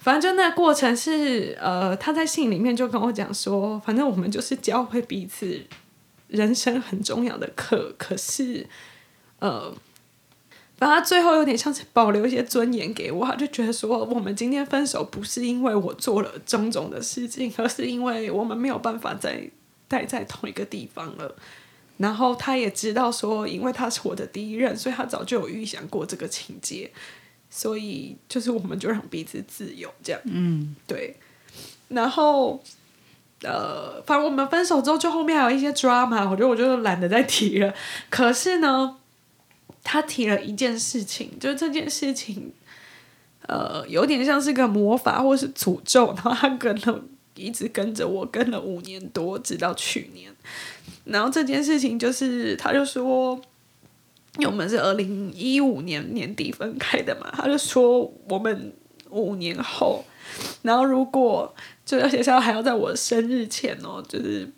[0.00, 5.62] 反正就那过程是，呃，他在信里面就跟我讲说，反正我们就是教会彼此
[6.28, 8.66] 人生很重要的课，可是，
[9.38, 9.74] 呃。
[10.80, 19.46] 反正他最后有点像是保留一些尊严给我，他就觉得说，我们今天分手不是因为我做了种种的事情，而是因为我们没有办法再
[19.86, 21.36] 待在同一个地方了。
[21.98, 26.90] 然后他也知道说，因为他是我的第一任，所以他早就有预想过这个情节，
[27.50, 30.20] 所以就是我们就让彼此自由这样。
[30.24, 31.14] 嗯，对。
[31.88, 32.58] 然后，
[33.42, 37.74] 呃，反正我们分手之后，就后面还有一些 drama，我觉得我就懒得再提了。
[38.08, 38.96] 可是呢。
[39.92, 42.52] 他提了一件事情，就是这件事情，
[43.48, 47.02] 呃，有点像是个魔法或是诅咒，然后他跟了，
[47.34, 50.32] 一直跟着我，跟了五年多，直到去年。
[51.02, 53.34] 然后这件事情就是，他就说，
[54.38, 58.72] 因为我们是二零一五年年底分开的嘛，他就说我们
[59.08, 60.04] 五年后，
[60.62, 61.52] 然后如果
[61.84, 64.48] 就而且还要在我生日前哦，就是。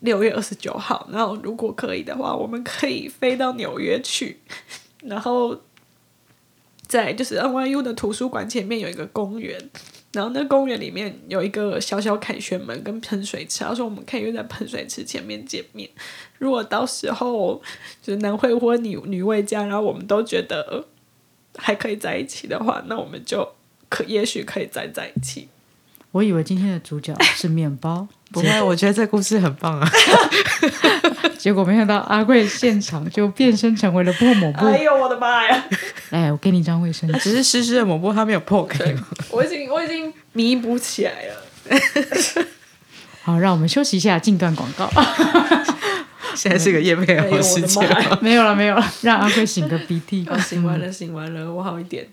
[0.00, 4.38] 六月二十九号，然后如果可以的话，我们可以飞到纽约去，
[5.04, 5.60] 然后
[6.86, 9.58] 在就是 NYU 的图书馆前面有一个公园，
[10.12, 15.88] 然后那公园里面有一个小小凯旋门跟喷水池，他说我们可以约在喷水池前面见面。
[16.38, 17.60] 如果到时候
[18.02, 20.86] 就是男未婚女女未嫁，然后我们都觉得
[21.56, 23.54] 还可以在一起的话，那我们就
[23.88, 25.48] 可也许可以再在一起。
[26.12, 29.88] 我以为今天的主角是面包，不会，我觉得这故事很棒啊。
[31.38, 34.66] 结果没想到阿贵现场就变身成为了破抹布。
[34.66, 35.64] 哎呦我的妈呀！
[36.10, 37.18] 来，我给你一张卫生纸。
[37.18, 38.94] 只是湿湿的抹布，它没有破开。
[39.30, 41.80] 我已经我已经弥补起来了。
[43.22, 44.90] 好，让我们休息一下，进段广告。
[46.34, 47.88] 现在是个夜配好时间。
[48.20, 50.26] 没有了，没有了，让阿贵醒个鼻涕。
[50.40, 52.06] 醒完了，醒完了，我好一点。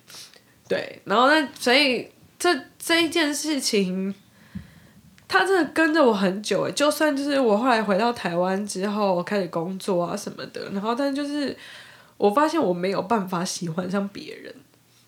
[0.67, 1.47] 对，然后那？
[1.59, 2.07] 所以。
[2.41, 2.49] 这
[2.83, 4.11] 这一件事情，
[5.31, 6.71] 他真的跟着我很久诶。
[6.73, 11.55] 就算就是我后来回到台湾之后，开始工作啊什么的，然后但就是
[12.17, 14.53] 我发现我没有办法喜欢上别人。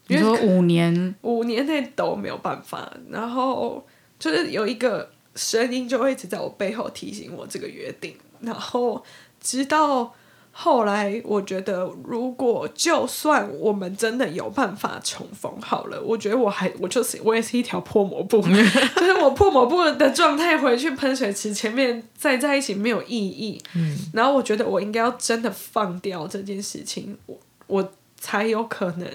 [0.07, 3.85] 你说五年五年内都没有办法，然后
[4.17, 9.03] 就是有一个声音就会一直在我背后提醒我这个约定，然后
[9.41, 10.13] 直到。
[10.55, 18.39] 后来我觉得，如果就算我们真的有办法重逢好了，我觉得我还我就是我也是一条破抹布，
[18.95, 23.59] 就是我破抹布的状态回去喷水池前面再在一起没有意义。
[23.73, 27.35] 嗯，然后我觉得我应该要真的放掉这件事情，我
[27.65, 29.07] 我才有可能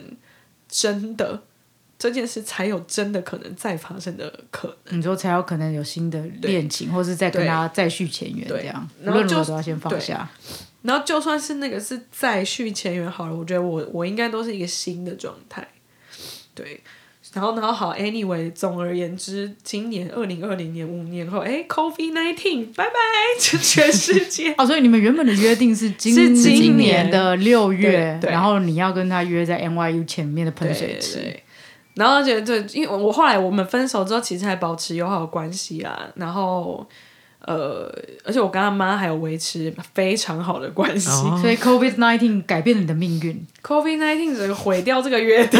[0.68, 1.40] 真的
[1.96, 4.98] 这件事才有真的可能再发生的可能。
[4.98, 10.28] 你说才有可能有新的恋情，或是再跟他再续前缘这样，无论如何都要先放下。
[10.82, 15.66] 然后就算是那个是再续前缘好了，我觉得我我应该都是一个新的状态，
[16.54, 16.80] 对。
[17.34, 22.92] 然后然后好，anyway，总而言之，今年二零二零年五年后，哎，COVID nineteen，拜拜，
[23.38, 24.54] 全全世界。
[24.56, 31.38] 哦，所以你们原本的约定是今今年的六月，然后你要跟他约在 NYU 前面的喷水池。
[31.94, 36.88] 然后觉得对，因为我后来我们分手之后，其实还保持友好关系啊，然后。
[37.48, 37.90] 呃，
[38.24, 41.08] 而且我跟他妈还有维持非常好的关系，
[41.40, 43.46] 所以 COVID nineteen 改变了你的命运。
[43.62, 45.58] COVID nineteen 整个毁掉这个约定，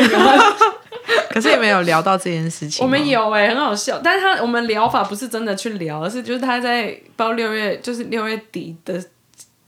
[1.33, 2.85] 可是也没有聊到这件事情。
[2.85, 9.03] 我们有哎，很好笑，但是他我们聊法不是真的去聊，而是就是他在到六月，就是六月底的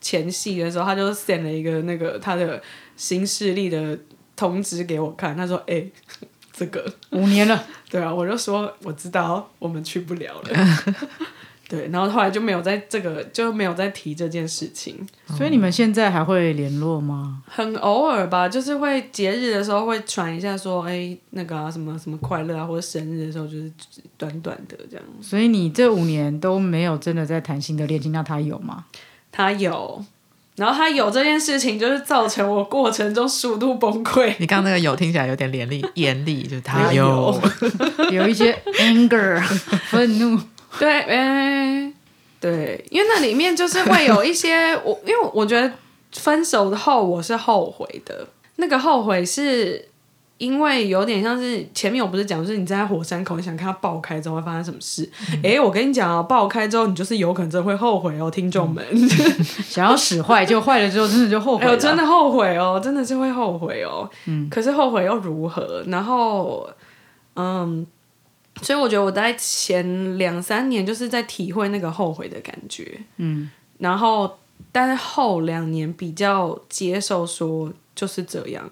[0.02, 2.60] 前戏的时候，他就 send 了一个那个他的
[2.96, 3.98] 新势力的
[4.36, 5.82] 通知给我看，他说：“哎，
[6.52, 10.50] 这个五年了，对啊。”我就说：“我知道，我们去不了了。
[11.70, 15.06] ”对，然后后来就没有在这个就没有再提这件事情，
[15.36, 17.44] 所以你们现在还会联络吗？
[17.46, 23.70] 很偶尔吧，就是会节日的时候会传一下，说哎那个啊什么什么快乐啊，或者生日的时候就是
[24.18, 25.06] 短短的这样。
[25.22, 28.86] 所以你这五年都没有真的在谈新的恋情，那他有吗？
[29.30, 30.04] 他有，
[30.56, 34.34] 然后他有这件事情，就是造成我过程中速度崩溃。
[34.40, 37.40] 你刚刚那个有听起来有点严厉，严厉就是他有
[38.10, 39.40] 有一些 anger
[39.84, 40.40] 愤怒。
[40.78, 41.92] 对，哎，
[42.40, 45.70] 对，因为那里面就是会有一些我，因为我觉得
[46.12, 49.88] 分手后我是后悔的，那个后悔是
[50.38, 55.06] 因为有点像是前面我不是讲，就是你站在火山口，你想看它爆开之后会发生什么事。
[55.42, 58.82] 诶，我跟你讲啊，爆开之后你就是有可能真的会后悔哦，听众们。
[59.68, 61.70] 想要使坏，就坏了之后真的就后悔了。
[61.70, 64.08] 哎呦，真的后悔哦，真的是会后悔哦。
[64.24, 65.84] 嗯，可是后悔又如何？
[65.88, 66.66] 然后，
[67.36, 67.86] 嗯，
[68.62, 73.00] 所以我觉得我在前两三年就是在体会那个后悔的感觉。
[73.16, 74.38] 嗯，然后
[74.70, 78.70] 但是后两年比较接受说就是这样，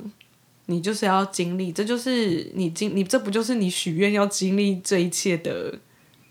[0.66, 5.78] 你就是要经历，这就是你经你这不就是你许愿要经历这一切的。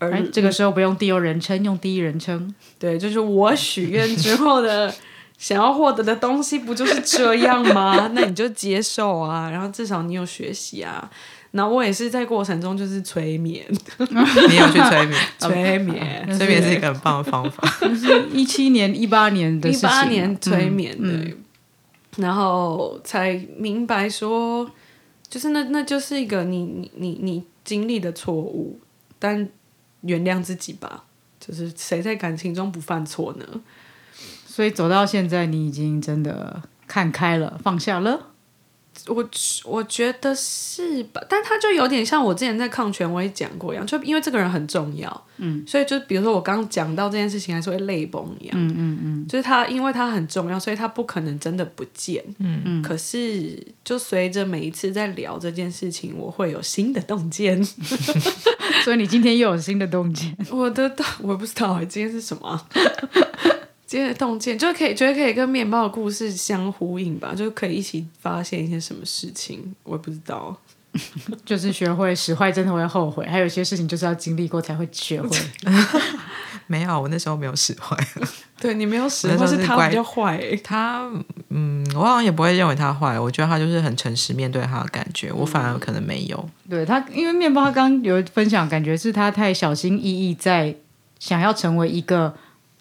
[0.00, 2.54] 而哎，这个时候不用第二人称，用第一人称。
[2.78, 4.94] 对，就是我许愿之后的
[5.36, 8.12] 想要获得的东西，不就是这样吗？
[8.14, 11.10] 那你就接受啊，然后至少你有学习啊。
[11.50, 15.20] 然后我也是在过程中就是催眠，你有去催眠？
[15.38, 17.66] 催眠，催眠是一个很棒的方法。
[17.80, 21.36] 就是一七年、一八年的一事情啊，八年催眠对，
[22.16, 24.70] 然后才明白说，
[25.28, 28.78] 就是那那就是一个你你你你经历的错误，
[29.18, 29.48] 但
[30.02, 31.04] 原谅自己吧。
[31.40, 33.46] 就是谁在感情中不犯错呢？
[34.44, 38.32] 所以走到现在，你已经真的看开了，放下了。
[39.06, 39.28] 我
[39.64, 57.62] 我觉得是吧，但他就有点像我之前在抗权威讲过一样，就因为这个人很重要，嗯，所以就比如说我刚刚讲到这件事情，还是会泪崩一样，嗯嗯嗯，就是他因为他很重要，所以他不可能真的不见，嗯嗯，可是就随着每一次在聊这件事情，我会有新的洞见，
[58.84, 60.36] 所以你今天又有新的洞见。
[60.50, 60.90] 我的
[61.20, 62.66] 我不知道哎，今天是什么啊？
[63.88, 70.54] 今天的洞见就可以觉得可以跟面包的故事相呼应吧，就可以一起发现一些什么事情，我也不知道。
[71.44, 75.30] 就是学会使坏真的会后悔，还有一些事情就是要经历过才会学会。
[76.66, 77.96] 没有，我那时候没有使坏。
[78.60, 80.54] 对你没有使坏，是是他比较坏欸。
[80.58, 81.10] 他，
[81.48, 86.46] 嗯，我好像也不会认为他坏，我觉得他就是很诚实面对他的感觉，我反而可能没有。
[86.68, 90.74] 对他，因为面包他刚刚有分享，感觉是他太小心翼翼，在
[91.18, 92.34] 想要成为一个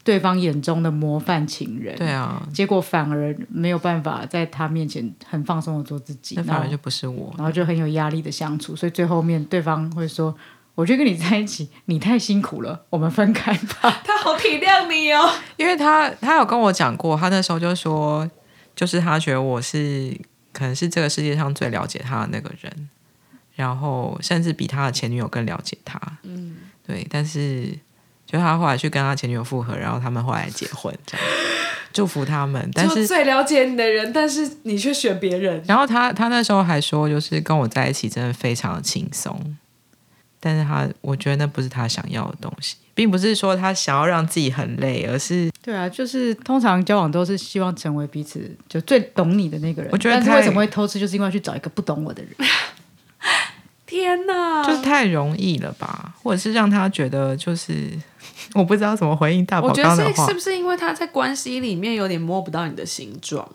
[0.08, 7.34] 对方眼中的模范情人，对啊，结果反而没有办法在他面前很放松的做自己，那反而就不是我。
[7.38, 10.34] 然后就很有压力的相处，所以最后面对方会说
[10.76, 14.00] ：“我觉得跟你在一起，你太辛苦了，我们分开吧。
[14.08, 15.30] 他好体谅你哦。
[15.58, 18.26] 因为他他有跟我讲过，他那时候就说，
[18.74, 20.18] 就是他觉得我是
[20.54, 22.90] 可能是这个世界上最了解他的那个人，
[23.56, 26.00] 然后甚至比他的前女友更了解他。
[26.24, 26.56] 嗯，
[26.88, 27.78] 对，但是
[28.28, 31.26] 就他后来去跟他前女友复合，然后他们后来结婚，这样
[31.94, 32.70] 祝福他们。
[32.74, 35.64] 但就是最了解你的人，但是你却选别人。
[35.66, 39.58] 然后他他那时候还说，就是跟我在一起真的非常的轻松，
[40.42, 49.90] 但是他我觉得那不是他想要的东西，并不是说他想要让自己很累，而是”对啊，就是通常交往都是希望成为彼此就最懂你的那个人。
[49.92, 52.32] 我觉得太但是为什么会偷吃，就是因为要去找一个不懂我的人。
[53.88, 57.90] 天哪，就是太容易了吧，或者是让他觉得就是
[58.54, 60.28] 我不知道怎么回应大宝我觉刚刚的话。
[60.28, 63.48] 得是是，不是因为他在关系里面有点摸不到你的形状？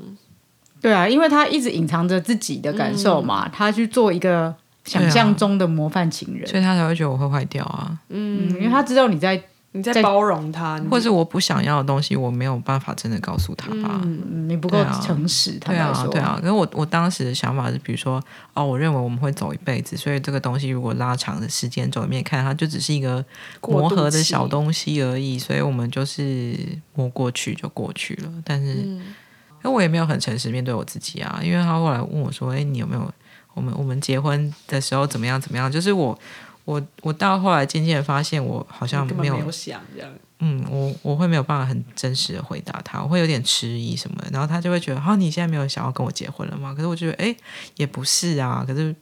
[0.80, 4.52] 对啊，因为他一直隐藏着自己的感受嘛，他去做一个
[4.84, 6.44] 想象中的模范情人。
[6.48, 9.40] 所以他才会觉得我会坏掉啊，嗯，因为他知道你，在
[9.74, 14.00] 你在包容他，或是我不想要的东西，我没有办法真的告诉他吧。
[14.04, 23.24] 嗯，你不够诚实，坦对啊对啊，可是我我当时的想法是，比如说，哦，我认为我们会走一辈子，所以这个东西如果拉长的时间轴里面看，它就只是一个
[23.62, 26.54] 磨合的小东西而已，所以我们就是
[26.94, 28.30] 磨过去就过去了。
[28.44, 29.14] 但是，嗯
[29.62, 33.10] 那、我也没有很诚实面对我自己啊，因为他后来问我说：“哎，你有没有
[33.54, 36.18] 我们我们结婚的时候怎么样怎么样？”就是我
[36.64, 40.10] 我我到后来渐渐的发现，我好像没有没有想这样。
[40.44, 46.74] 嗯，我我会没有办法很真实的回答他，我会有点迟疑什么的，然后他就会觉得，哈、你现在没有想要跟我结婚了吗？
[46.74, 47.34] 可是我觉得，哎，
[47.76, 48.92] 也不是啊，可是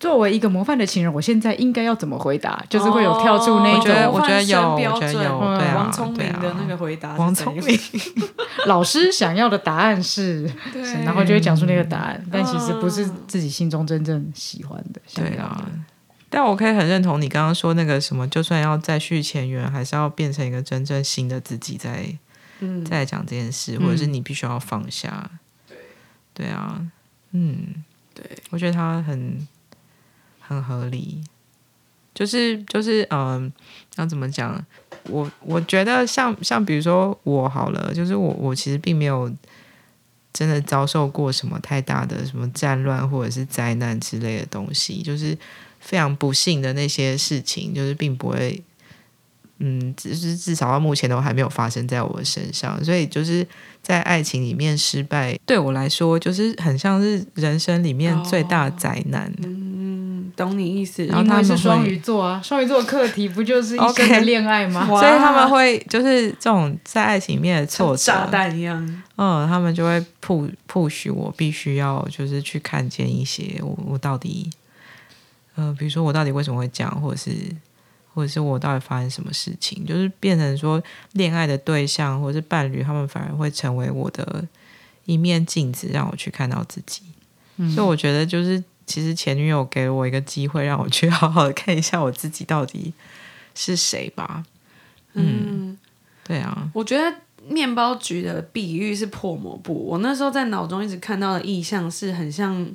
[0.00, 2.64] 作为一个模范的情人，我现在应该要怎么回答？
[2.70, 7.78] 就是会有跳出那种我觉得有我觉得准有对啊王聪明的那个回答王聪明，
[8.64, 15.00] 老师想要的答案是，对然后就会讲出那个答案，但其实不是嗯自己心中真正喜欢的。
[15.06, 15.70] 想要的对啊。
[16.34, 22.16] 但我可以很认同你刚刚说那个什么，就算要再续前缘，还是要变成一个真正新的自己在，
[22.60, 25.30] 嗯再来讲这件事，或者是你必须要放下。
[25.68, 25.76] 对，
[26.32, 26.80] 对啊，
[27.32, 29.46] 嗯，对，我觉得他很
[30.40, 31.22] 很合理，
[32.14, 33.52] 就是就是嗯，
[33.96, 34.64] 要怎么讲？
[35.10, 39.30] 我我觉得像像比如说我好了，就是我我其实并没有
[40.32, 45.36] 真的遭受过什么太大的什么战乱或者是灾难之类的东西，就是
[45.82, 48.62] 非常不幸的那些事情，就是并不会
[49.58, 53.46] 嗯，只是至少到目前都还没有发生在我身上，所以就是
[53.82, 59.32] 在爱情里面失败，对我来说就是很像是人生里面最大的灾难。
[59.44, 61.04] 嗯，懂你意思。
[61.06, 64.88] 然后他们是双鱼座啊，双鱼座的课题不就是一生的 恋爱吗？
[64.90, 69.02] 哇 所以他们会就是这种在爱情里面的挫折，炸弹一样。
[69.16, 74.50] 嗯，他们就会 push push 我必须要就是去看见一些我我到底，
[75.54, 77.30] 呃，比如说我到底为什么会这样，或者是
[78.14, 80.82] 或者是我到底发生什么事情，就是变成说
[81.12, 84.46] 恋爱的对象或者是伴侣，他们反而会成为我的
[85.04, 87.02] 一面镜子，让我去看到自己。
[87.74, 92.92] 所以我觉得就是其实前女友给了我一个机会，让我去好好的看一下我自己到底
[93.54, 94.44] 是谁吧。
[95.12, 95.78] 嗯，
[96.24, 97.14] 对啊，我觉得
[97.46, 99.74] 面包局的比喻是破抹布。
[99.74, 102.66] 我那时候在脑中一直看到的意象是很像，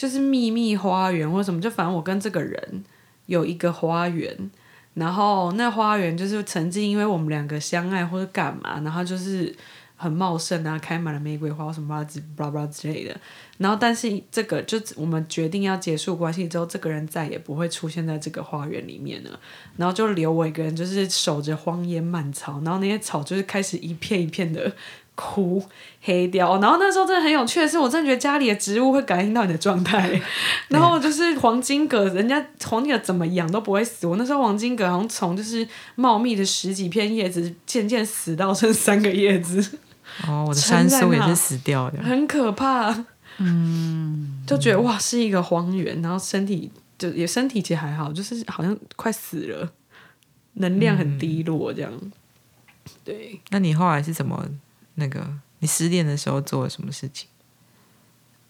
[0.00, 2.84] 就是秘密花园或什么，就反正我跟这个人
[3.26, 4.50] 有一个花园，
[4.94, 9.54] 然后那花园就是曾经因为我们两个相爱或者干嘛，然后就是
[9.96, 13.14] 很茂盛啊，开满了玫瑰花什么之巴拉巴拉之类的。
[13.58, 19.38] 然后但是这个就我们决定要结束关系之后，这个人再也不会出现在这个花园里面了。
[19.76, 24.72] 然后就留我一个人，就是守着荒烟蔓草，然后那些草就是开始一片一片的
[25.20, 25.62] 枯
[26.00, 26.58] 黑掉。
[26.60, 30.18] 然后那时候真的很有趣的是，我真的觉得家里的植物会感应到你的状态。
[30.68, 34.06] 然后就是黄金葛，人家黄金葛怎么养都不会死。
[34.06, 35.66] 我那时候黄金葛好像从就是
[35.96, 39.78] 茂密的十几片叶子，渐渐死到剩三个叶子，
[40.26, 42.00] 哦，我的山松也是死掉的。
[42.02, 43.04] 很可怕。
[43.36, 49.70] 嗯，就觉得哇是一个荒原，然后身体就也身体其实还好，就是好像快死了，
[50.54, 51.92] 能量很低落这样。
[53.04, 54.44] 对，那你后来是怎么
[55.00, 55.26] 那个？
[55.58, 57.28] 你失恋的时候做了什么事情？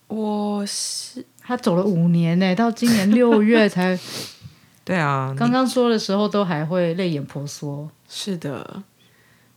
[0.09, 3.98] 我是他走了五年呢， 到今年六月才
[4.84, 7.88] 对啊，刚刚说的时候，都还会泪眼婆娑。
[8.09, 8.82] 是的，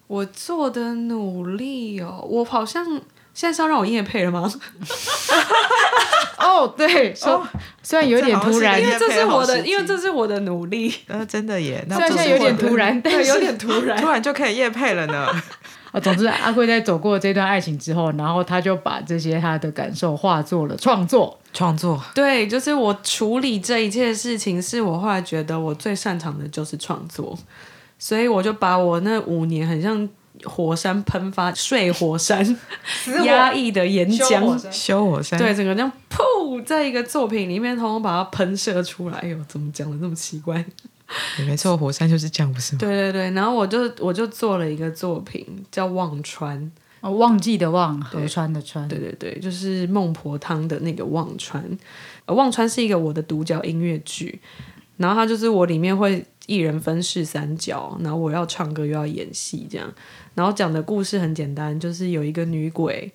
[0.08, 2.86] 我做的努力哦，我好像
[3.34, 4.52] 现在是要让我夜配了吗？
[6.38, 7.48] 哦，对，说
[7.82, 14.10] 虽然有点突然，因为这是我的，因为这是我的努力，你呃，真的耶，那虽然现在有点突然，但对，是有点突然突。
[14.10, 15.28] 然就可以夜配了呢。
[15.94, 21.40] 啊，总之阿贵在走过这段爱情之后，然后他就把这些他的感受化作了创作。
[21.54, 27.38] 创作对，就是我处理这一切事情，是我后来觉得我最擅长的就是创作，
[28.00, 30.10] 所以我就把我那五年很像
[30.46, 32.44] 火山喷发、睡火山、
[33.24, 39.20] 压抑的岩浆，修火山，对，整个这样噗，在一个作品里面，通通把它喷射出来。
[39.20, 40.66] 哎呦，怎么讲的那么奇怪？
[41.40, 42.80] 也没错，火山就是这样，不是吗？
[42.80, 46.60] 对对对，然后我就我就做了一个作品叫《忘川》，
[47.02, 48.88] 哦，忘记的忘，河川的川。
[48.88, 51.64] 对对对，就是孟婆汤的那个忘川。
[52.26, 54.40] 呃，忘川是一个我的独角音乐剧，
[54.98, 59.94] 然后它就是我里面会一人分饰三角，然后我要唱歌又要演戏这样。
[60.36, 63.12] 然后讲的故事很简单，就是有一个女鬼，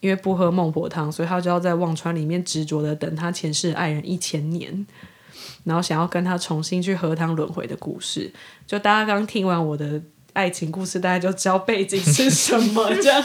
[0.00, 4.86] 因为不喝孟婆汤，所以她就要在忘川里面执着的等她前世爱人一千年。
[5.64, 8.32] 然后想要跟他重新去荷塘轮回的故事，
[8.66, 10.02] 就大家刚听完我的
[10.32, 13.22] 爱情故事，大家就知道背景是什么，这样。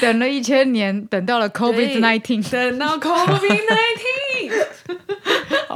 [0.00, 2.50] 等了一千年，等到了 COVID nineteen。
[2.50, 4.66] 等到 COVID nineteen，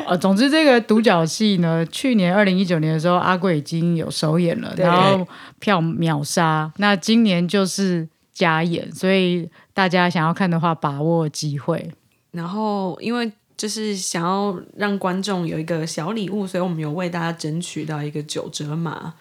[0.07, 5.27] 呃，总之这个独角戏呢，去年二零一九年的时候，阿贵已经有首演了，然后
[5.59, 6.71] 票秒杀。
[6.77, 11.91] 那今年就是加演，所以大家想要看的话，把握机会。
[12.33, 19.13] 然后因为就是想要让观众有一个小礼物，所以我们有为大家争取到一个九折码，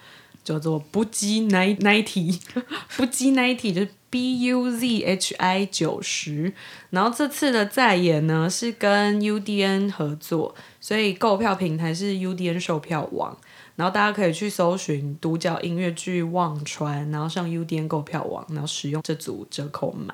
[0.43, 2.39] 叫做不羁 ninety
[2.95, 6.53] 不羁 ninety 就是 B U Z H I 九十。
[6.91, 13.35] 然后这次的再演呢是跟 UDN 合作，所以购票平台是 UDN 售票网。
[13.75, 20.13] 然后大家可以去搜寻独角音乐剧《忘川》，然后上 UDN 购票网，然后使用这组折扣码。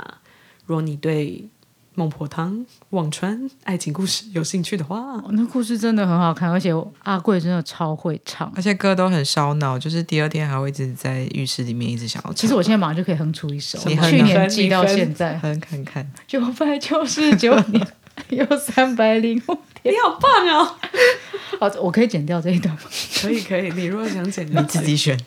[0.65, 1.47] 如果你对
[1.95, 6.71] 孟婆汤、忘川爱情故事有兴趣的话，哦那故事真的很好看，而且
[7.03, 8.51] 阿贵真的超会唱。
[8.55, 12.35] 而且歌都很烧脑，就是第二天还会一直在浴室里面一直想要唱。
[12.35, 17.87] 其实我现在马上就可以哼出一首，你哼去啊年记到现在，哼看看，九百九十九年
[18.29, 19.93] 有三百零五天。
[19.93, 20.75] 你好棒哦！
[21.59, 22.81] 好，我可以剪掉这一段吗？
[23.21, 25.17] 可以可以，你如果想剪你自己选。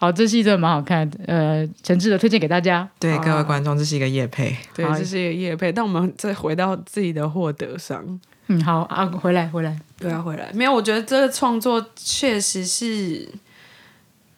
[0.00, 2.88] 好，这戏真的蛮好看的，呃，诚挚的推荐给大家。
[2.98, 4.56] 对啊各位观众，这是一个夜配。
[4.74, 5.70] 对，好这是一个夜配。
[5.70, 10.72] 但我们再回到自己的获得上，嗯，好啊，回来回来，对啊，回来没有？
[10.72, 13.28] 我觉得这个创作确实是，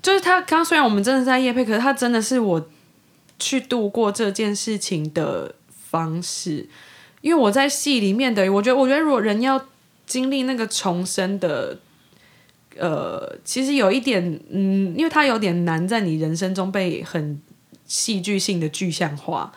[0.03, 2.69] 就是他刚刚虽然我们真的是在夜配，可是他真的是我
[3.39, 5.55] 去度过这件事情的
[5.89, 6.69] 方式。
[7.21, 9.65] 因为我在戏里面的，我觉得，我觉得如果人要
[10.07, 11.79] 经历那个重生的
[12.79, 17.41] 呃，其实有一点，嗯，因为它有点难在你人生中被很
[17.87, 19.53] 戏剧性的具象化。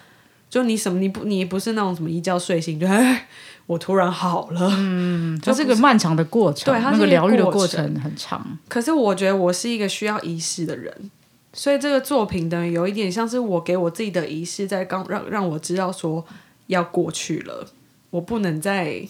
[0.47, 3.27] 就你什么你不你不是那种什么一觉睡醒就哎，
[3.67, 4.69] 我突然好了。
[4.77, 8.57] 嗯，它是个漫长的过程，对它是个疗愈的过程很长。
[8.69, 11.11] 可是我觉得我是一个需要仪式的人，
[11.51, 16.25] 所以这个作品等于有一点像是我给我自己的仪式，在刚让让我知道说
[16.67, 17.67] 要过去了，
[18.11, 19.05] 我不能再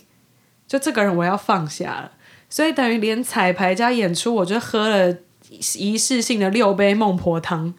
[0.68, 2.12] 就这个人我要放下了，
[2.56, 5.14] 所以等于连彩排加演出，我就喝了
[5.78, 7.74] 仪式性的六杯孟婆汤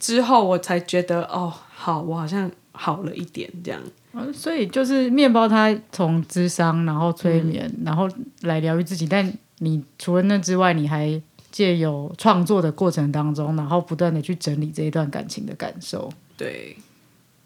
[0.00, 3.78] 之后，我才觉得哦，好，我好像好了一点这样。
[4.14, 8.08] 嗯所以就是面包，它从智商，然后催眠，然后
[8.40, 9.06] 来疗愈自己。
[9.06, 11.20] 但你除了那之外，你还
[11.50, 16.10] 借由创作的过程当中，然后不断的去整理这一段感情的感受。
[16.38, 16.74] 对，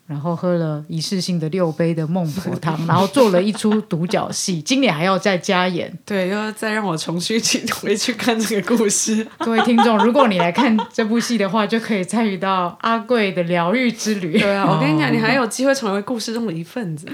[0.06, 5.92] 然后喝了一次性的六杯的孟婆汤， 然后做了一出独角戏， 今年还要再加演。
[6.04, 9.26] 对，又要再让我重新去回去看这个故事。
[9.38, 14.38] 各位听众，如果你来看这部戏的话，就可以参与到阿贵的疗愈之旅。
[14.38, 17.08] 对啊， 我跟你讲，你还有机会成为故事中的一份子。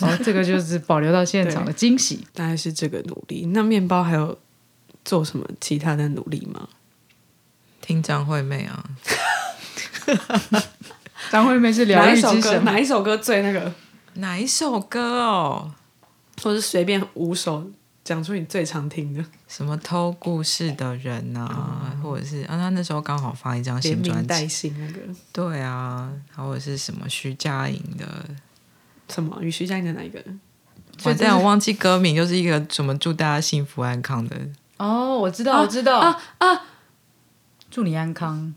[0.00, 2.24] 哦，这个就是保留到现场的惊喜。
[2.34, 3.46] 大概是这个努力。
[3.52, 4.38] 那面包还有
[5.04, 6.68] 做什么其他的努力吗？
[7.80, 8.84] 听张惠妹啊，
[11.30, 12.36] 张惠妹是疗哪一首歌？
[12.36, 13.72] 愈之神，哪一首歌最那个？
[14.14, 15.74] 哪一首歌哦？
[16.42, 17.68] 或是随便五首
[18.04, 25.00] 讲出你最常听的什么偷故事的人啊，或者是啊，他那时候刚好发一张新专辑，那个
[25.32, 28.06] 对啊，或者是什么徐佳莹的，
[29.08, 29.36] 什么？
[29.42, 30.22] 与徐佳莹的哪一个？
[30.98, 34.36] 反正我忘记歌名，就是一个什么祝大家幸福安康的，
[34.78, 36.62] 哦，我知道，我知道啊啊！
[37.70, 38.54] 祝你安康。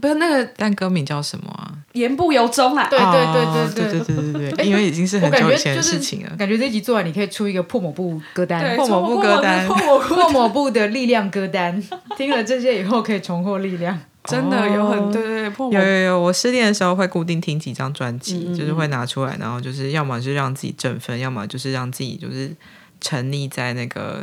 [0.00, 1.72] 不是那个但歌名叫什么啊？
[1.92, 2.86] 言不由衷啦。
[2.88, 6.36] 对对哦对对对对对对 哎对，因为已经是很久以前的事情了。
[6.36, 11.82] 感觉这集做完，你可以出一个破抹布歌单对，，破抹布歌单破抹布破抹布的力量歌单。
[12.16, 13.98] 听了这些以后，可以重获力量。
[14.24, 22.54] 真的有很哦对对对，破抹有有有，我失恋的时候会固定听几张专辑，就是会拿出来，然后就是要么是让自己振奋，要么就是让自己就是
[23.00, 24.22] 沉溺在那个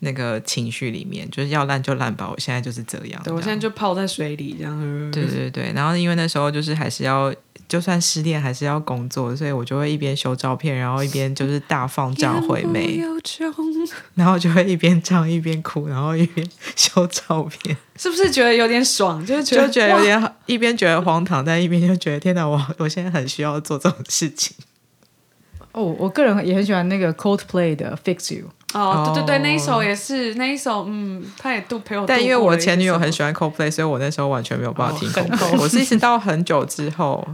[0.00, 3.20] 那个情绪里面，就是要烂就烂吧，我现在就是这样。
[3.24, 5.10] 对我现在就泡在水里这样。
[5.10, 7.34] 对对对，然后因为那时候就是还是要，
[7.66, 13.00] 就算失恋还是要工作，所以我就会一边修照片，然后一边就是大放张惠妹，
[14.14, 19.24] 然后就会一边唱一边哭，然后一边修照片， 是不是觉得有点爽？
[19.24, 24.54] 就是觉得就觉得有哇点一边觉得荒唐，但一边就觉得天哪，我我现在很需要做这种事情。
[25.72, 28.50] 哦，我个人也很喜欢那个 Coldplay 的 Fix You。
[28.74, 32.36] 哦，对对对，哦那一首也是那一首，嗯，他也都陪我但因为。
[32.36, 37.26] 我前女友很喜欢 Coldplay，所以我那时候完全没有办法听 Coldplay、我是一直到很久之后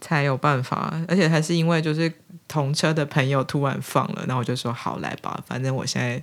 [0.00, 2.12] 才有办法，而且还是因为就是
[2.48, 6.22] 同车的朋友突然放了，然后我就说好来吧，反正我现在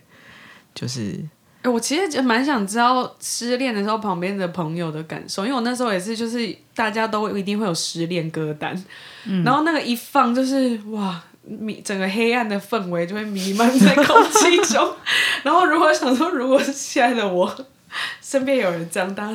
[0.73, 1.17] 就是
[1.61, 8.75] 哎，我其实就蛮想知道失恋的时候旁边的朋友的感受，因为我那时候也是，就是大家都一定会有失恋歌单，
[9.23, 9.43] 嗯。
[9.43, 14.95] 然后那个一放就是哇，弥整个黑暗的氛围就会弥漫在空气中。
[15.43, 17.55] 然后如果想说，如果是现在的我
[18.21, 19.29] 身边有人这样，大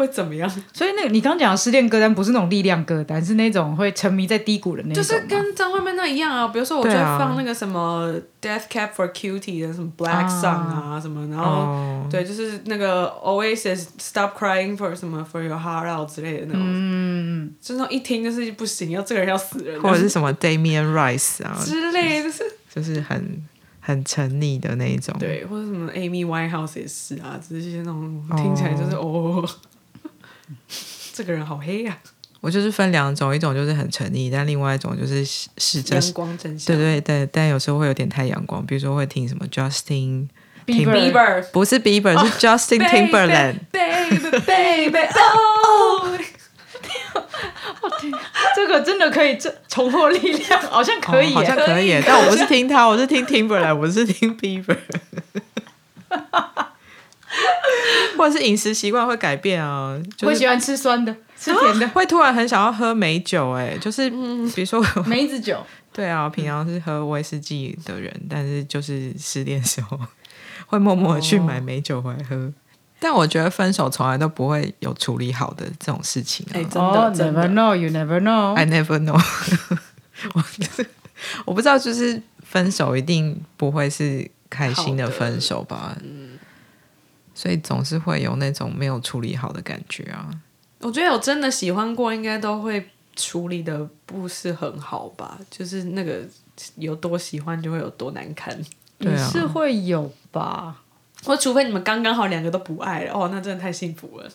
[0.00, 0.50] 会怎么样？
[0.72, 4.94] 所以那个你刚讲的失恋歌单不是那种力量歌单，是那种会沉迷在低谷的那种。
[4.94, 15.58] 就是跟张惠妹那一样啊，比如说我就放那个什么 Death Cab for Cutie 的什么 Black Song 啊什么，然后、哦，对，就是那个 Oasis Stop Crying for 什么 For Your
[15.58, 22.44] Heart Out 之类的那种，嗯，就那种一听就是不行，要这个人要死人，或者是什么 Damian Rice 啊，之类的，就是
[22.74, 23.42] 就是很
[23.80, 25.14] 很沉溺的那一种。
[25.18, 29.44] 对，或者什么 Amy Winehouse 也是啊，只是一些那种听起来就是哦
[31.14, 31.98] 这个人好黑呀、
[32.40, 35.24] 我就是分两种，一种就是很沉溺，但另外一种就是
[35.58, 36.74] 试着阳光真相。
[36.74, 40.28] 对对对，但有时候会有点太阳光，比如说会听什么 Justin。
[40.66, 43.56] Bieber 不是 Bieber，、是 Justin Timberland。
[43.72, 46.20] baby baby oh，
[48.54, 54.76] 这个真的可以这重获力量，好像可以、哦好像可以耶，但我不是听他，我是听 Timberland，我是听 Bieber。
[58.18, 65.64] 或者是饮食习惯会改变啊，就是我喜欢吃酸的，吃甜的， 会突然很想要喝美酒，哎，就是比如说，梅子酒。
[65.92, 69.98] 对啊，平常是喝威士忌的人，但是就是失恋的时候
[70.66, 72.52] 会默默的去买美酒回来喝。
[73.00, 76.54] 但我觉得分手从来都不会有处理好的这种事情啊。
[76.54, 78.54] 哎，真的哦、真 n e v e r，know, you never know。
[78.54, 79.20] I never know
[80.34, 80.44] 我
[81.46, 85.96] 我不知道，就是分手一定不会是开心的分手吧？
[87.40, 90.28] 所以总是会有那种没有处理好的感觉啊。
[90.80, 92.86] 我觉得有真的喜欢过，应该都会
[93.16, 95.38] 处理的不是很好吧？
[95.50, 96.18] 就是那个
[96.76, 98.54] 有多喜欢，就会有多难堪。
[98.98, 100.82] 对啊也是会有吧。
[101.24, 104.28] 或除非你们刚刚好两个都不爱了，哦，那真的太幸福了。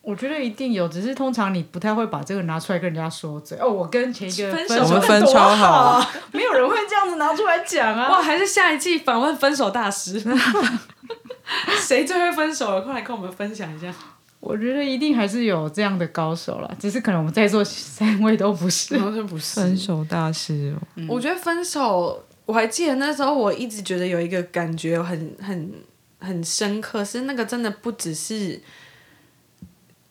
[0.00, 3.58] 我觉得一定有，只是通常你不太会把这个拿出来跟人家说嘴。
[3.58, 8.08] 哦，我跟前一个分手手我们分多超好好，没有人会这样子拿出来讲啊。
[8.10, 10.22] 哇，还是下一季访问分手大师，
[11.80, 12.80] 谁最会分手了？
[12.82, 13.94] 快来跟我们分享一下。
[14.40, 18.96] 我觉得一定还是有这样的高手啦，只是可能我们在座三位都不是。
[18.96, 25.72] 完全不是分手大师哦，我觉得分手，我还记得那时候，我一直觉得有一个感觉很很
[26.20, 28.60] 很深刻，是那个真的不只是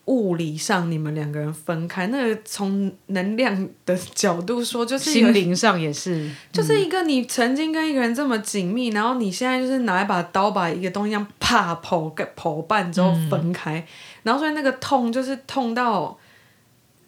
[0.08, 13.86] 物理上你们两个人分开，那个从能量的角度说，就是心灵上也是，就是一个你曾经跟一个人这么紧密，然后你现在就是拿一把刀把一个东西这样啪剖个剖半之后分开，
[14.24, 16.18] 然后所以那个痛就是痛到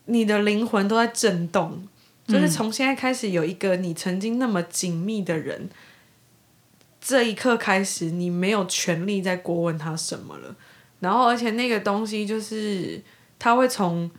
[0.06, 1.88] 你的灵魂都在震动，
[2.28, 5.70] 就是从现在开始有一个你曾经那么紧密的人，
[7.00, 10.56] 这一刻开始你没有权利再过问他什么了，
[11.00, 13.02] 然后而且那个东西就是
[13.38, 14.10] 它会从。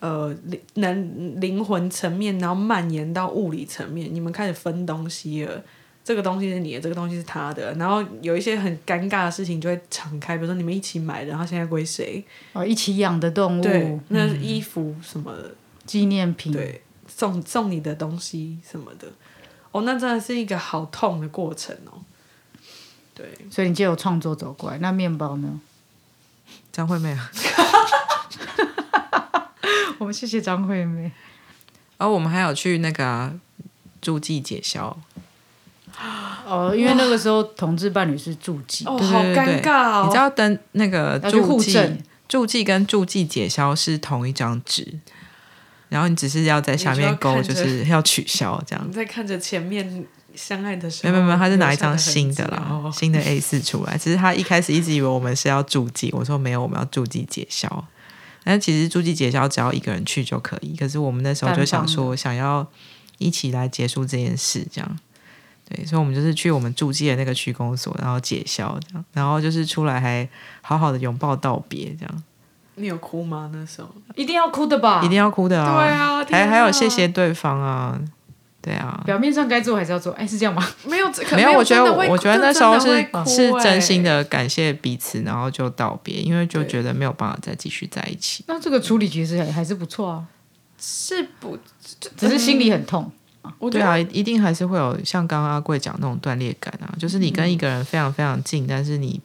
[0.00, 5.60] 呃，灵能灵魂层面，然后蔓延到物理层面，你们开始分东西了。
[6.04, 12.24] 这个东西是你的，这个东西是他的，然后有一些很尴尬的事情就会敞开，比如说你们一起买的，然后现在归谁？
[12.52, 15.52] 哦，一起养的动对物，，那是衣服什么的，
[15.84, 19.08] 纪念品，对，送送你的东西什么的。
[19.72, 21.98] 哦，那真的是一个好痛的过程哦。
[23.12, 24.78] 对，所以你就有创作走过来。
[24.78, 25.60] 那面包呢？
[26.72, 27.30] 张惠妹啊。
[29.98, 31.12] 我们谢谢张惠妹。
[31.98, 33.32] 哦我们还有去那个啊
[34.00, 34.96] 住记解消，
[36.46, 40.04] 哦，因为那个时候同志伴侣是助记，哦，对好尴尬哦。
[40.06, 41.96] 你知道登那个要去住记
[42.28, 45.00] 助记跟助记解消是同一张纸，
[45.88, 48.92] 然后你只是要在下面勾，就是要取消这样你。
[48.92, 50.06] 在看着前面
[50.38, 53.98] 相爱的时候，没有没有没，他是拿一张新的啦，哦新的 A 四出来。
[53.98, 57.84] 其实他一开始一直以为我们是要注记，我说没有，我们要注记解消。
[58.44, 62.66] 但其实注记解消只要一个人去就可以，可是我们那时候就想说想要
[63.18, 64.98] 一起来结束这件事，这样。
[65.68, 70.26] 对，所以我们就是去我们住记的那个区公所，然后解消这样，然后就是出来还
[70.62, 72.22] 好好的拥抱道别，这样
[72.76, 73.50] 你有哭吗？
[73.52, 73.88] 那时候？
[74.14, 75.02] 一定要哭的吧？
[75.04, 75.76] 一定要哭的啊！
[75.76, 78.00] 对啊啊还还有谢谢对方啊，
[78.60, 80.66] 对啊，表面上该做还是要做，哎，是这样吗？
[80.84, 82.88] 没有，可没有，我觉得我觉得那时候是
[83.24, 88.44] 是真心欸的感谢彼此，然后就道别，因为就对觉得没有办法再继续在一起。
[88.48, 90.26] 那这个处理其实还还是不错啊，
[90.80, 91.56] 是不？
[92.16, 93.10] 只是心里很痛。
[93.58, 99.18] 我对啊，一定还是会有像刚刚阿贵讲那种断裂感啊，就是你跟一个人非常非常近，但是你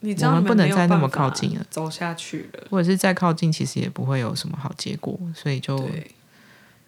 [0.00, 2.64] 你知道我们不能再那么靠近了走下去了。
[2.68, 6.10] 或者是再靠近，其实也不会有什么好结果，所以就对，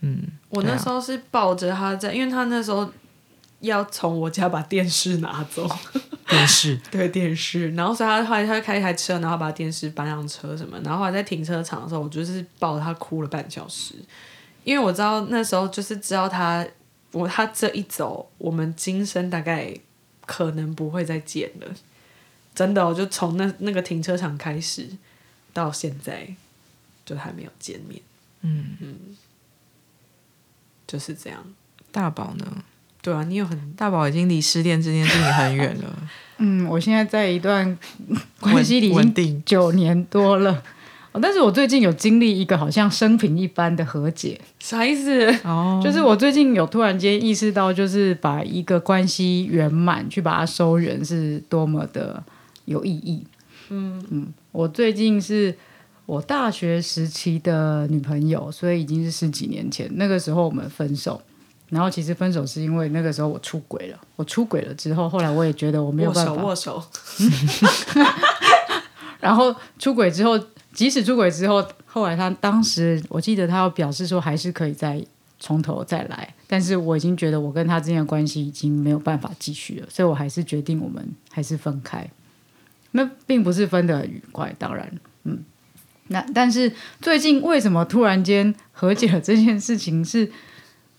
[0.02, 2.88] 嗯，我那时候是抱着他在，因为他那时候
[3.60, 5.68] 要从我家把电视拿走，
[6.28, 6.76] 电视。
[6.90, 13.94] 对电视，然后所以他后来他就开一台车，然后把电视搬上车什么，然后后来在停车场的时候，我就是抱着他哭了半小时，
[14.64, 16.66] 因为我知道那时候就是知道他
[17.12, 19.72] 我他这一走，我们今生大概
[20.26, 21.66] 可能不会再见了，
[22.54, 24.88] 真的、哦，就从那那个停车场开始
[25.52, 26.34] 到现在，
[27.06, 28.00] 就还没有见面，
[28.40, 28.76] 嗯
[30.92, 31.38] 就是这样。
[31.90, 32.44] 大宝呢？
[33.00, 35.90] 对啊，你有很大宝已经离失恋这件事情很远了，
[36.38, 37.76] 嗯，我现在在一段
[38.40, 39.42] 关系里已经。
[39.46, 40.52] 九年多了。
[41.12, 45.30] 哦但是我最近有经历一个好像生平一般的和解，啥意思？
[45.44, 52.22] 哦，就是我最近有突然间意识到，就是把一个关系圆满，去把它收圆，是多么的
[52.64, 53.22] 有意义。
[53.68, 55.54] 嗯嗯，我最近是
[56.06, 59.90] 我大学时期的女朋友，所以已经是十几年前。
[59.96, 61.20] 那个时候我们分手，
[61.70, 63.98] 然后其实分手是因为那个时候我出轨了。
[64.16, 66.82] 我出轨了之后，后来我也觉得我没有办法，握手，
[69.20, 70.38] 然后出轨之后，
[70.72, 75.02] 即使出轨之后，后来他当时我记得他要表示说还是可以再
[75.38, 82.08] 从头再来，但是我已经觉得我跟他之间的关系已经没有办法继续了，所以我还是决定我们还是分开。
[82.90, 85.00] 那并不是分得很愉快，当然，嗯，
[86.12, 90.30] 那但是最近为什么突然间和解了这件事情是？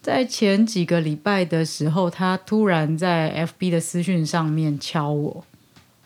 [0.03, 5.45] 在前几个礼拜的时候，他突然在 FB 的私讯上面敲我，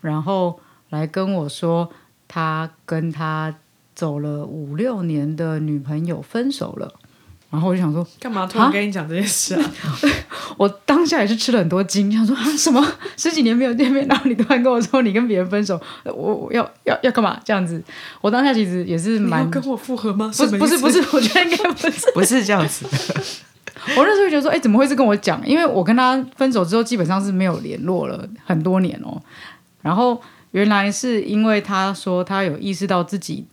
[0.02, 0.60] 然后
[0.92, 1.92] 来跟我说，
[2.28, 3.56] 他跟他
[3.96, 6.94] 走了五六年的女朋友分手了。
[7.50, 9.74] 然后我就想说，干嘛突然跟你讲这件事啊？
[10.58, 12.86] 我当下也是吃了很多惊，想说啊什么
[13.18, 17.82] 十几年没有见面，然后你突然跟我说你跟别人分手，我我要要要干嘛这样子？
[18.22, 20.32] 我当下其实也是蛮跟我复合吗？
[20.38, 22.12] 不是不是不是，我觉得应该不是。
[22.14, 22.86] 不是这样子，
[23.96, 25.42] 我那时候觉得说，哎，怎么会是跟我讲？
[25.48, 29.22] 因为我跟他分手之后，基本上是没有联络了很多年哦。
[29.82, 33.46] 然后原来是因为他说他有意识到自己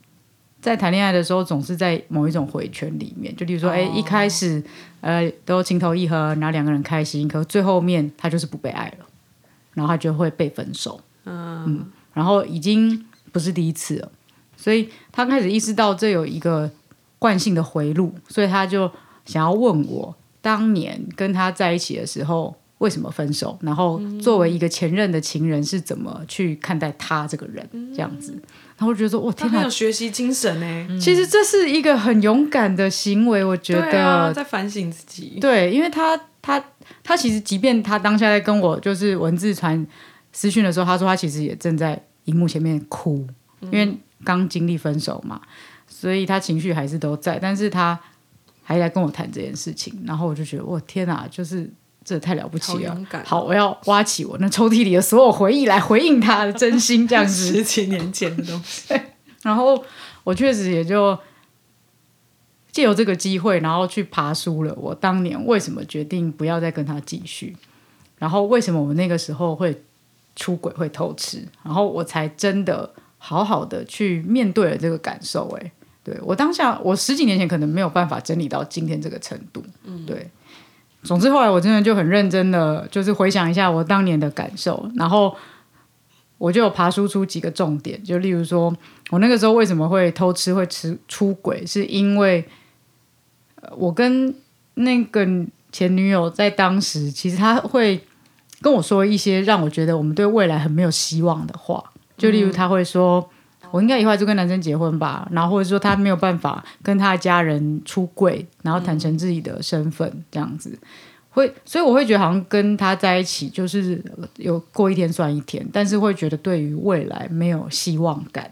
[0.64, 4.62] 在谈恋爱的时候总是在某一种回圈里面，就例如说，哎、一开始
[5.02, 9.04] 呃都情投意合，然后两个人开心，可最后面他就是不被爱了，
[9.74, 10.98] 然后他就会被分手。
[11.26, 11.84] 嗯
[12.14, 14.10] 然后已经不是第一次了，
[14.56, 16.70] 所以他开始意识到这有一个
[17.18, 18.90] 惯性的回路，所以他就
[19.26, 28.40] 想要问我，当年跟他在一起的时候为什么分手，然后作为一个前任的情人是怎么去看待他这个人，这样子。
[28.76, 29.70] 然后我觉得说，我，天哪有！
[29.70, 31.00] 学习精神呢。
[31.00, 35.38] 其实这是一个很勇敢的行为，我觉对啊，得在反省自己。
[35.40, 36.62] 对，因为他他
[37.02, 39.86] 他其实，即便他当下在跟我就是文字传
[40.32, 43.24] 私讯的时候，他说他其实也正在荧幕前面哭，
[43.60, 45.40] 因为刚经历分手嘛，
[45.86, 47.98] 所以他情绪还是都在，但是他
[48.64, 51.70] 还来跟我谈这件事情，然后我就觉得，我天哪，就是
[52.04, 57.46] 这太了不起了好，我要挖起我那抽屉里的所有回忆来回应他的真心，这样子。
[57.54, 58.92] 十几年前的东西。
[59.42, 59.82] 然后
[60.22, 61.18] 我确实也就
[62.70, 64.74] 借由这个机会，然后去爬书了。
[64.74, 67.56] 我当年为什么决定不要再跟他继续？
[68.18, 69.82] 然后为什么我那个时候会
[70.36, 71.46] 出轨、会偷吃？
[71.62, 75.48] 然后我才真的好好的去面对了这个感受。
[75.60, 79.64] 哎，对我当下，我十几年前可能没有办法整理到今天这个程度。
[79.84, 80.28] 嗯，对。
[81.04, 85.36] 总之后来我真的就很认真的，就是回想一下我当年的感受，然后
[86.38, 88.74] 我就有爬输出几个重点，就例如说，
[89.10, 92.44] 我那个时候为什么会偷吃、会吃出轨，是因为
[93.76, 94.34] 我跟
[94.74, 95.28] 那个
[95.70, 98.02] 前女友在当时，其实她会
[98.60, 103.30] 跟我说一些让我觉得我们对未来很没有希望的话，就例如她会说。
[103.74, 110.78] 我应该以后还是跟男生结婚吧，然后或者说他没有办法跟他的家人出柜，然后坦诚自己的身份，这样子
[111.30, 114.00] 会，所以我会觉得好像跟他在一起就是
[114.36, 118.48] 有过一天算一天，但是会觉得对于未来没有希望感。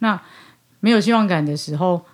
[0.00, 0.20] 那
[0.80, 2.04] 没有希望感的时候，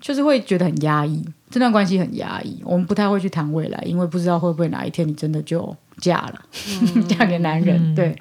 [0.00, 2.58] 就是会觉得很压抑，这段关系很压抑。
[2.64, 6.40] 我们不太会去谈未来，因为不知道会不会哪一天你真的就嫁了，
[7.06, 7.94] 嫁给男人。
[7.94, 8.16] 对，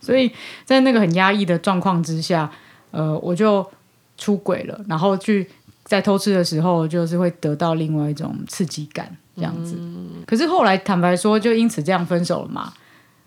[0.00, 0.30] 所以
[0.64, 2.48] 在那个很压抑的状况之下，
[2.90, 3.66] 呃，我就
[4.16, 5.48] 出轨了，然后去
[5.84, 9.78] 在偷吃的时候，就是会得到另外一种刺激感，这样子。
[10.26, 12.72] 可是后来坦白说，就因此这样分手了嘛。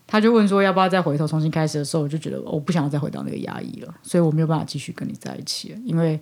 [0.07, 6.19] 他就问说要不要再回头重新开始的时候，我就觉得我不想要再回到那个压抑了，所以我没有办法继续跟你在一起了，因为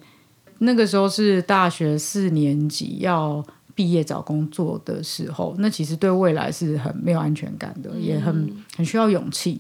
[0.60, 9.60] 那个时候是大学四年级要毕业找工作的时候，那其实对未来是很没有安全感的，也很很需要勇气。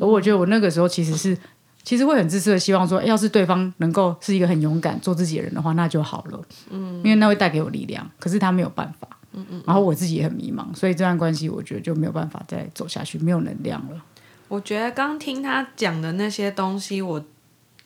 [0.00, 1.38] 而我觉得我那个时候其实是
[1.86, 6.42] 其实会很自私的希望说，要是对方能够是一个很勇敢做自己的人的话，那就好了。
[6.68, 8.04] 嗯，因为那会带给我力量。
[8.18, 9.08] 可是他没有办法。
[9.32, 9.62] 嗯嗯。
[9.64, 14.02] 然后我自己也很迷茫，所以这段关系我觉得就没有办法再走下去，没有能量了。
[14.48, 17.24] 我觉得刚听他讲的那些东西，我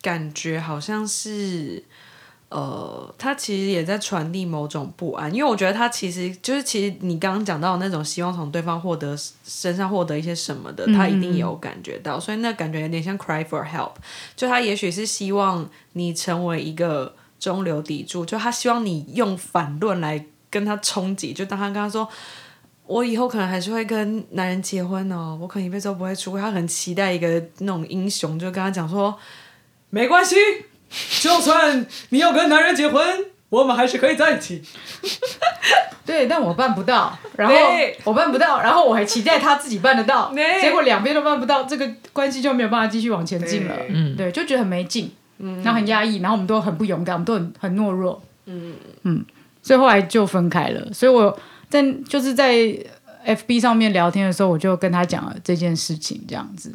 [0.01, 1.83] 感觉好像是，
[2.51, 13.93] 呃，他其实也在传递某种不安，因为我觉得他其实就是，其实你刚刚讲到的那种希望从对方获得身上获得一些什么的，他一定有感觉到，所以那感觉有点像 cry for help，
[14.35, 22.07] 就他也许是希望你成为一个中流砥柱，就他希望你用反论来跟他冲击，就当他跟他说。
[22.87, 26.41] 我以后可能还是会跟男人结婚哦，我可能一辈子都不会出轨。
[26.41, 29.17] 他很期待一个那种英雄，就跟他讲说，
[29.91, 30.35] 没关系，
[31.21, 33.01] 就算你要跟男人结婚，
[33.49, 34.61] 我们还是可以在一起。
[36.05, 37.55] 对，但我办不到，然后
[38.03, 43.75] 我办不到，然后我还期待他自己办得到，结果两边都办不到，这个关系就没有办法继续往前进了。
[43.75, 43.87] 对。
[43.93, 44.15] 嗯。
[44.17, 48.73] 对，就觉得很没劲，然后很压抑，然后我们都很不勇敢，我们都很很懦弱，嗯。
[49.03, 49.25] 嗯，
[49.61, 50.91] 所以后来就分开了。
[50.91, 51.37] 所以我
[51.69, 52.53] 在就是在
[53.25, 56.73] FB 上面聊天的时候，我就跟他讲了这件事情，这样子。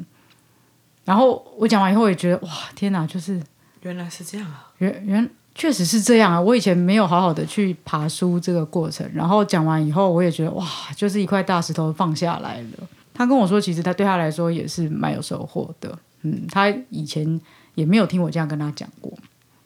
[1.04, 3.40] 然后我讲完以后，也觉得哇，天哪，就是
[3.86, 4.68] 原来是这样啊！
[4.78, 6.40] 原原确实是这样啊！
[6.40, 10.66] 我以前没有好好的去爬书这个过程，然后讲完以后，我也觉得哇，
[10.96, 12.88] 就是一块大石头放下来了。
[13.14, 15.98] 他跟我说，其实他对他来说也是蛮有收获的。
[16.22, 17.40] 嗯，他以前
[17.74, 19.12] 也没有听我这样跟他讲过。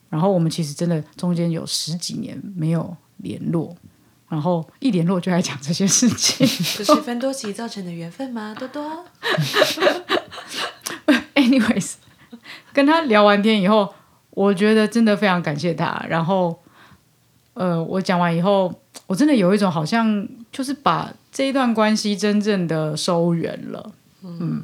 [0.09, 3.75] 然后我们其实真的中间有十几年没有联络，
[4.29, 6.47] 然后一联络就来讲这些事情。
[6.77, 8.55] 这是分多奇造成的缘分吗？
[8.59, 9.05] 多多，
[11.35, 11.95] Anyways，
[12.73, 13.95] 跟他聊完天以后，
[14.41, 16.03] 我觉得真的非常感谢他。
[16.09, 16.59] 然后，
[17.53, 18.72] 呃，我讲完以后，
[19.07, 23.93] 我真的有一种好像就是把这一段关系真正的收圆了。
[24.22, 24.62] 嗯，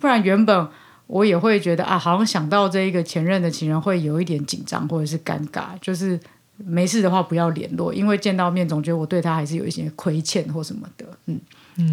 [0.00, 0.68] 不然原本
[1.06, 6.18] 我也会觉得啊，好像想到这一个前任的情人会有一点紧张或者是尴尬，就是
[6.56, 11.06] 没事的话不要联络，因为见到面总觉得我对他还是有一些亏欠或什么的。
[11.26, 11.40] 嗯，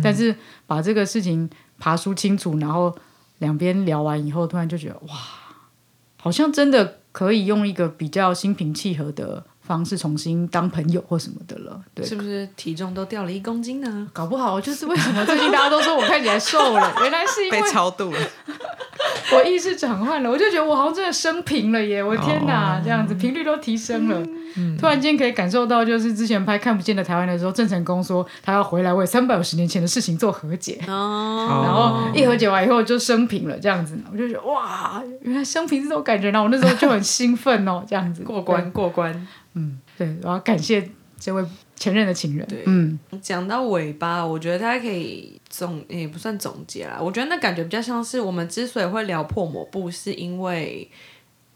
[0.03, 1.47] 但是把这个事情
[1.77, 2.95] 爬梳清楚，然后
[3.37, 5.15] 两边聊完以后，突然就觉得哇，
[6.17, 11.79] 好像真的可以用一个比较心平气和的方式重新当朋友或什么的了。
[11.93, 14.05] 对，是不是体重都掉了一公斤呢？
[14.11, 18.19] 搞不好就是为什么最近大家都说我看起来瘦了，原来是因为被超度了。
[19.33, 22.03] 我意识转换了，我就觉得我好像真的升平了耶！
[22.03, 24.19] 我天哪，哦这样子频率都提升了。
[24.19, 39.27] 嗯突然间可以感受到，就是之前拍《看不见的台湾》的时候，郑成功说他要回来为三百五十年前的事情做和解，哦，然后一和解完以后就升平了，这样子，我就觉得哇，原来升平是这种感觉，然后我那时候就很兴奋哦，这样子过关，过关。
[39.53, 40.89] 嗯，对，我要感谢
[41.19, 41.43] 这位
[41.75, 46.97] 前任的情人对，嗯，讲到尾巴，我觉得大家可以总也不算总结啦。
[47.01, 50.89] 我觉得那感觉比较像是我们之所以会聊破抹布，是因为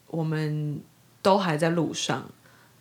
[0.07, 0.79] 我们
[1.21, 2.29] 都还在路上，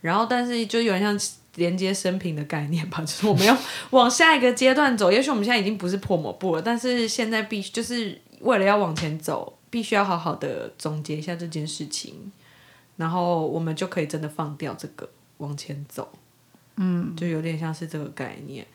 [0.00, 1.18] 然后但是就有点像
[1.56, 3.56] 连接生平的概念吧， 就是我们要
[3.90, 5.12] 往下一个阶段走。
[5.12, 12.32] 也许我们现在已经不是破抹布了，但是现在必须就是为了要往前走，必须要好好的总结一下这件事情，
[12.96, 16.10] 然后我们就可以真的放掉这个往前走。
[16.76, 18.66] 嗯就有点像是这个概念。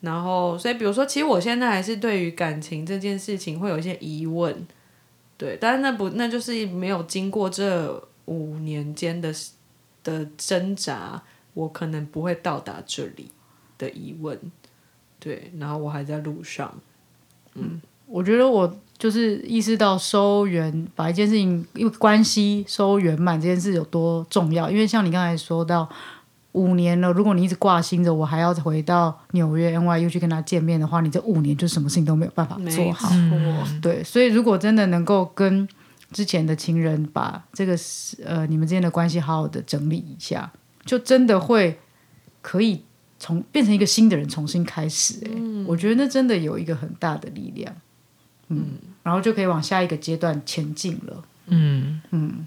[0.00, 4.54] 然后，所以比如说，其实我现在还是对于感情这件事情会有一些疑问，
[5.38, 9.32] 对，但是那不那就是没有经过这五年间的
[10.02, 11.22] 的挣扎，
[11.54, 13.30] 我可能不会到达这里
[13.78, 14.38] 的疑问，
[15.18, 16.78] 对，然后我还在路上，
[17.54, 24.70] 嗯我觉得我就是意识到收圆，把一件事情因为关系收圆满这件事有多重要。
[24.70, 25.88] 因为像你刚才说到
[26.52, 33.08] 五年了，如果你一直挂心着我还要回到纽约 NYU 去跟他见面的话，你这五年就什么事情都没有办法做好。
[33.08, 35.68] 错，对，所以如果真的能够跟
[36.12, 37.76] 之前的情人把这个
[38.24, 40.52] 呃你们之间的关系好好的整理一下，
[40.86, 41.76] 就真的会
[42.40, 42.84] 可以
[43.18, 45.30] 从变成一个新的人重新开始、欸。
[45.66, 47.74] 我觉得那真的有一个很大的力量。
[48.48, 48.66] 嗯，
[49.02, 51.24] 然后就可以往下一个阶段前进了。
[51.46, 52.00] 嗯。
[52.10, 52.46] 嗯，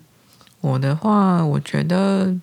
[0.62, 2.36] 我的话，我觉得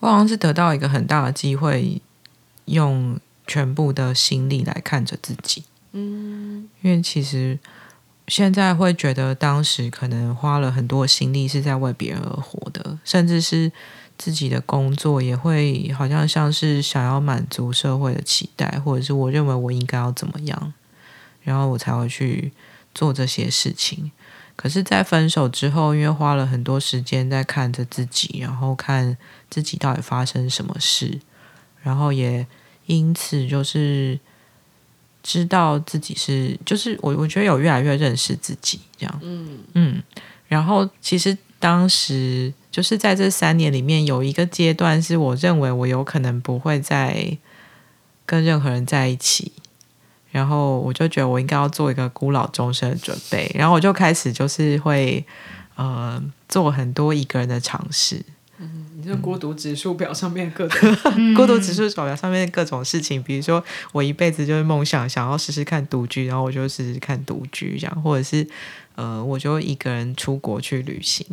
[0.00, 2.00] 我好像是得到一个很大的机会，
[2.66, 5.64] 用全部的心力来看着自己。
[5.92, 7.58] 嗯，因为其实
[8.28, 13.72] 现在会觉得，当时可能花了很多心力是在为别人而活的，甚至是
[14.18, 20.74] 自己的工作也会好像像是想要满足社会的期待，或者是我认为我应该要怎么样，
[21.48, 22.52] 然后我才会去
[22.94, 24.12] 做这些事情。
[24.54, 29.16] 可是，在分手之后，因为花了很多时间在看着自己，然后看
[29.48, 31.18] 自己到底发生什么事，
[31.82, 32.46] 然后也
[32.86, 34.18] 因此就是
[35.22, 40.02] 知道自己是，就是我我觉得有越来越认识自己这样，嗯嗯。
[40.48, 47.38] 然后其实当时就是在这三年里面，有一个阶段是我认为我有可能不会再
[48.26, 49.52] 跟任何人在一起，
[50.38, 55.24] 然后我就觉得我应该要做一个孤老终生的准备，然后我就开始就是会
[55.74, 58.24] 呃做很多一个人的尝试，
[58.60, 60.78] 嗯你这孤独指数表上面各种
[61.34, 63.62] 孤独指数手表上面各种事情，比如说
[63.92, 68.46] 我一辈子就是梦想想要试试看独居，然后我就试试看独居这样，或者是
[68.94, 71.26] 呃我就一个人出国去旅行，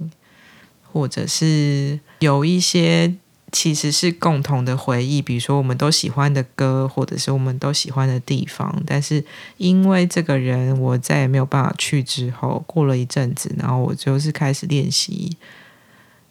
[0.91, 3.13] 或者是有一些
[3.51, 9.23] 其实是共同的回忆，比如说我们都喜欢的歌，或者是我们都喜欢的地方，但是
[9.57, 15.37] 因为这个人我再也没有办法去之后，过了一阵子，然后我就是开始练习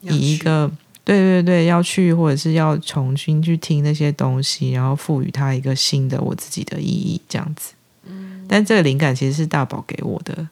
[0.01, 0.71] 以一个
[1.03, 7.73] 对对对要去，或者是要重新去听那些东西，然后赋予它一个新的我自己的意义，这样子。
[8.47, 10.47] 但这个灵感其实是大宝给我的，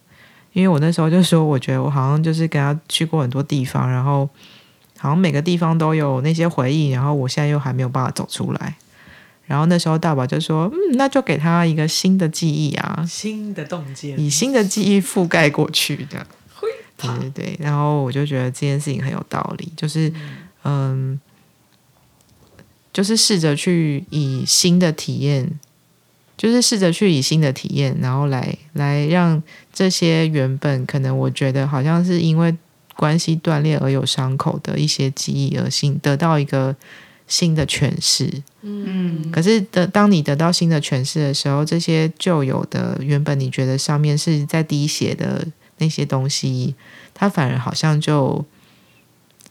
[0.55, 4.27] 因为我那时候就说，我觉得我好像就是跟他去过很多地方，然后
[5.03, 8.77] 好像每个地方都有那些回忆，然后我现在又还没有办法走出来。
[9.47, 16.25] 然后那时候大宝就说：“嗯，那就给他一个新的记忆啊，新的洞见，以新的记忆覆盖过去，这样。”
[16.97, 20.13] 对对对，然后我就觉得这件事情很有道理，就是
[20.63, 21.21] 嗯，
[22.93, 25.51] 就是试着去以新的体验，
[26.37, 29.43] 就是试着去以新的体验，然后来来让
[29.73, 32.57] 这些原本可能我觉得好像是因为
[32.97, 36.75] 关系断裂而有伤口的一些记忆而新得到一个
[37.27, 38.43] 新的诠释。
[38.63, 45.47] 嗯，可是的，当你得到新的诠释的时候，这些旧有的原本你觉得上面是在滴血的
[45.79, 46.75] 那些东西，
[47.13, 48.45] 它反而好像就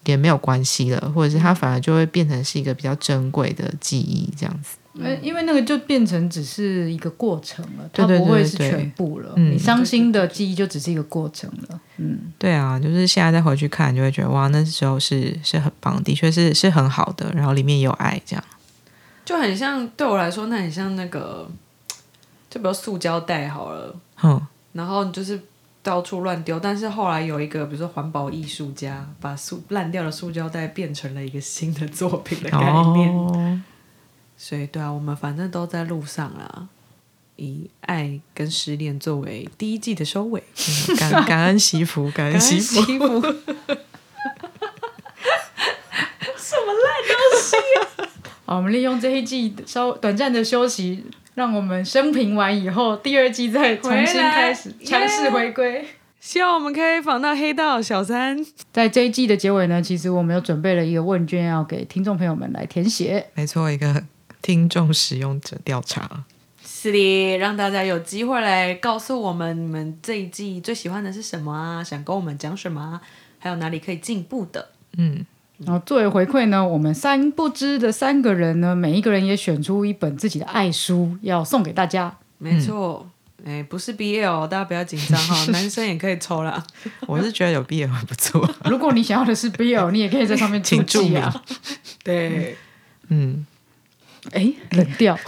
[0.05, 4.77] 也没有关系了，或者是它反而就会变成是一个比较珍贵的记忆，这样子。
[4.93, 9.33] 因为因为那个就变成只是一个过程了，它不会是全部了。
[9.37, 11.79] 嗯你伤心的记忆就只是一个过程了。
[11.97, 18.43] 嗯，对啊，就是现在再回去看，就会觉得哇，那时候是是很棒，的确是是很好的，然后里面有爱，这样。
[19.23, 21.49] 就很像对我来说，那很像那个，
[22.49, 24.41] 就比如塑胶袋好了，哼，
[24.73, 25.39] 然后你就是
[25.81, 33.13] 到处乱丢，但是后来有一个，比如说环保艺术家，把塑烂掉的塑胶袋变成了一个新的作品的概念。
[33.13, 33.61] 哦，
[34.43, 36.67] 所以，对啊，我们反正都在路上啦，
[37.35, 40.41] 以爱跟失恋作为第一季的收尾。
[40.97, 42.75] 感 感恩惜福，感恩感惜福。
[42.75, 43.21] 恩媳妇，
[48.45, 55.85] 好，我们利用这一季稍短暂的休息，让我们生平完以后，第二季再重新开始强势回归。
[56.19, 58.43] 希望我们可以访到黑道小三。
[58.73, 63.27] 在这一季的结尾呢，其实我们有准备了一个问卷，要给听众朋友们来填写。
[63.35, 64.03] 没错，一个
[64.41, 66.25] 听众使用者调查。
[66.63, 71.83] 是的，让大家有机会来告诉我们你们这一季最喜欢的是什么啊？
[71.83, 73.01] 想跟我们讲什么啊？
[73.39, 74.69] 还有哪里可以进步的？
[74.97, 75.25] 嗯，
[75.59, 82.17] 然后作为回馈呢，我们三不知的三个人呢，每一个人也选出一本自己的爱书，要送给大家。
[82.37, 83.07] 没错，
[83.45, 86.63] 哎、不是 BL，大家不要紧张哈， 男生也可以抽啦。
[87.07, 88.47] 我是觉得有 BL 很不错。
[88.65, 91.43] 如果你想要的是 BL，你也可以在上面 请注注记啊。
[92.03, 92.55] 对，
[93.09, 93.45] 嗯，
[94.31, 95.17] 哎，冷掉。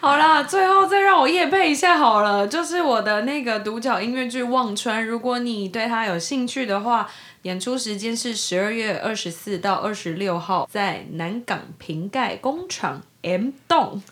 [0.00, 7.08] 好啦，最后再让我夜配一下好了，就是我的那个独角音乐剧《忘川》，如果你对它有兴趣的话，
[7.42, 14.02] 演出时间是十二月二十四到二十六号，在南港瓶盖工厂 M 栋。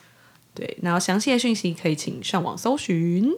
[0.53, 3.31] 对，然后详细的讯息可以请上网搜寻。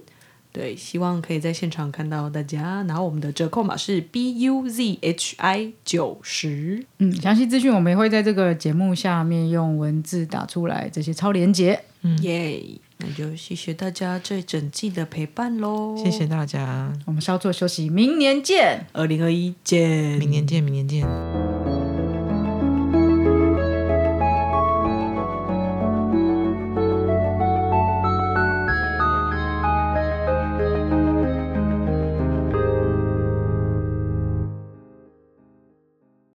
[0.52, 2.84] 对，希望可以在现场看到大家。
[2.88, 6.84] 然后我们的折扣码是 B U Z H I 九十。
[6.98, 11.80] 嗯，详细资讯我们也会在这个节目下面用文字打出来，这些超连接。
[12.22, 12.64] 耶、
[12.98, 15.96] 那就谢谢大家这整季的陪伴喽。
[15.98, 18.88] 谢谢，大家，我们稍作休息，明年见。
[18.94, 21.59] 二零二一见，明年见，明年见。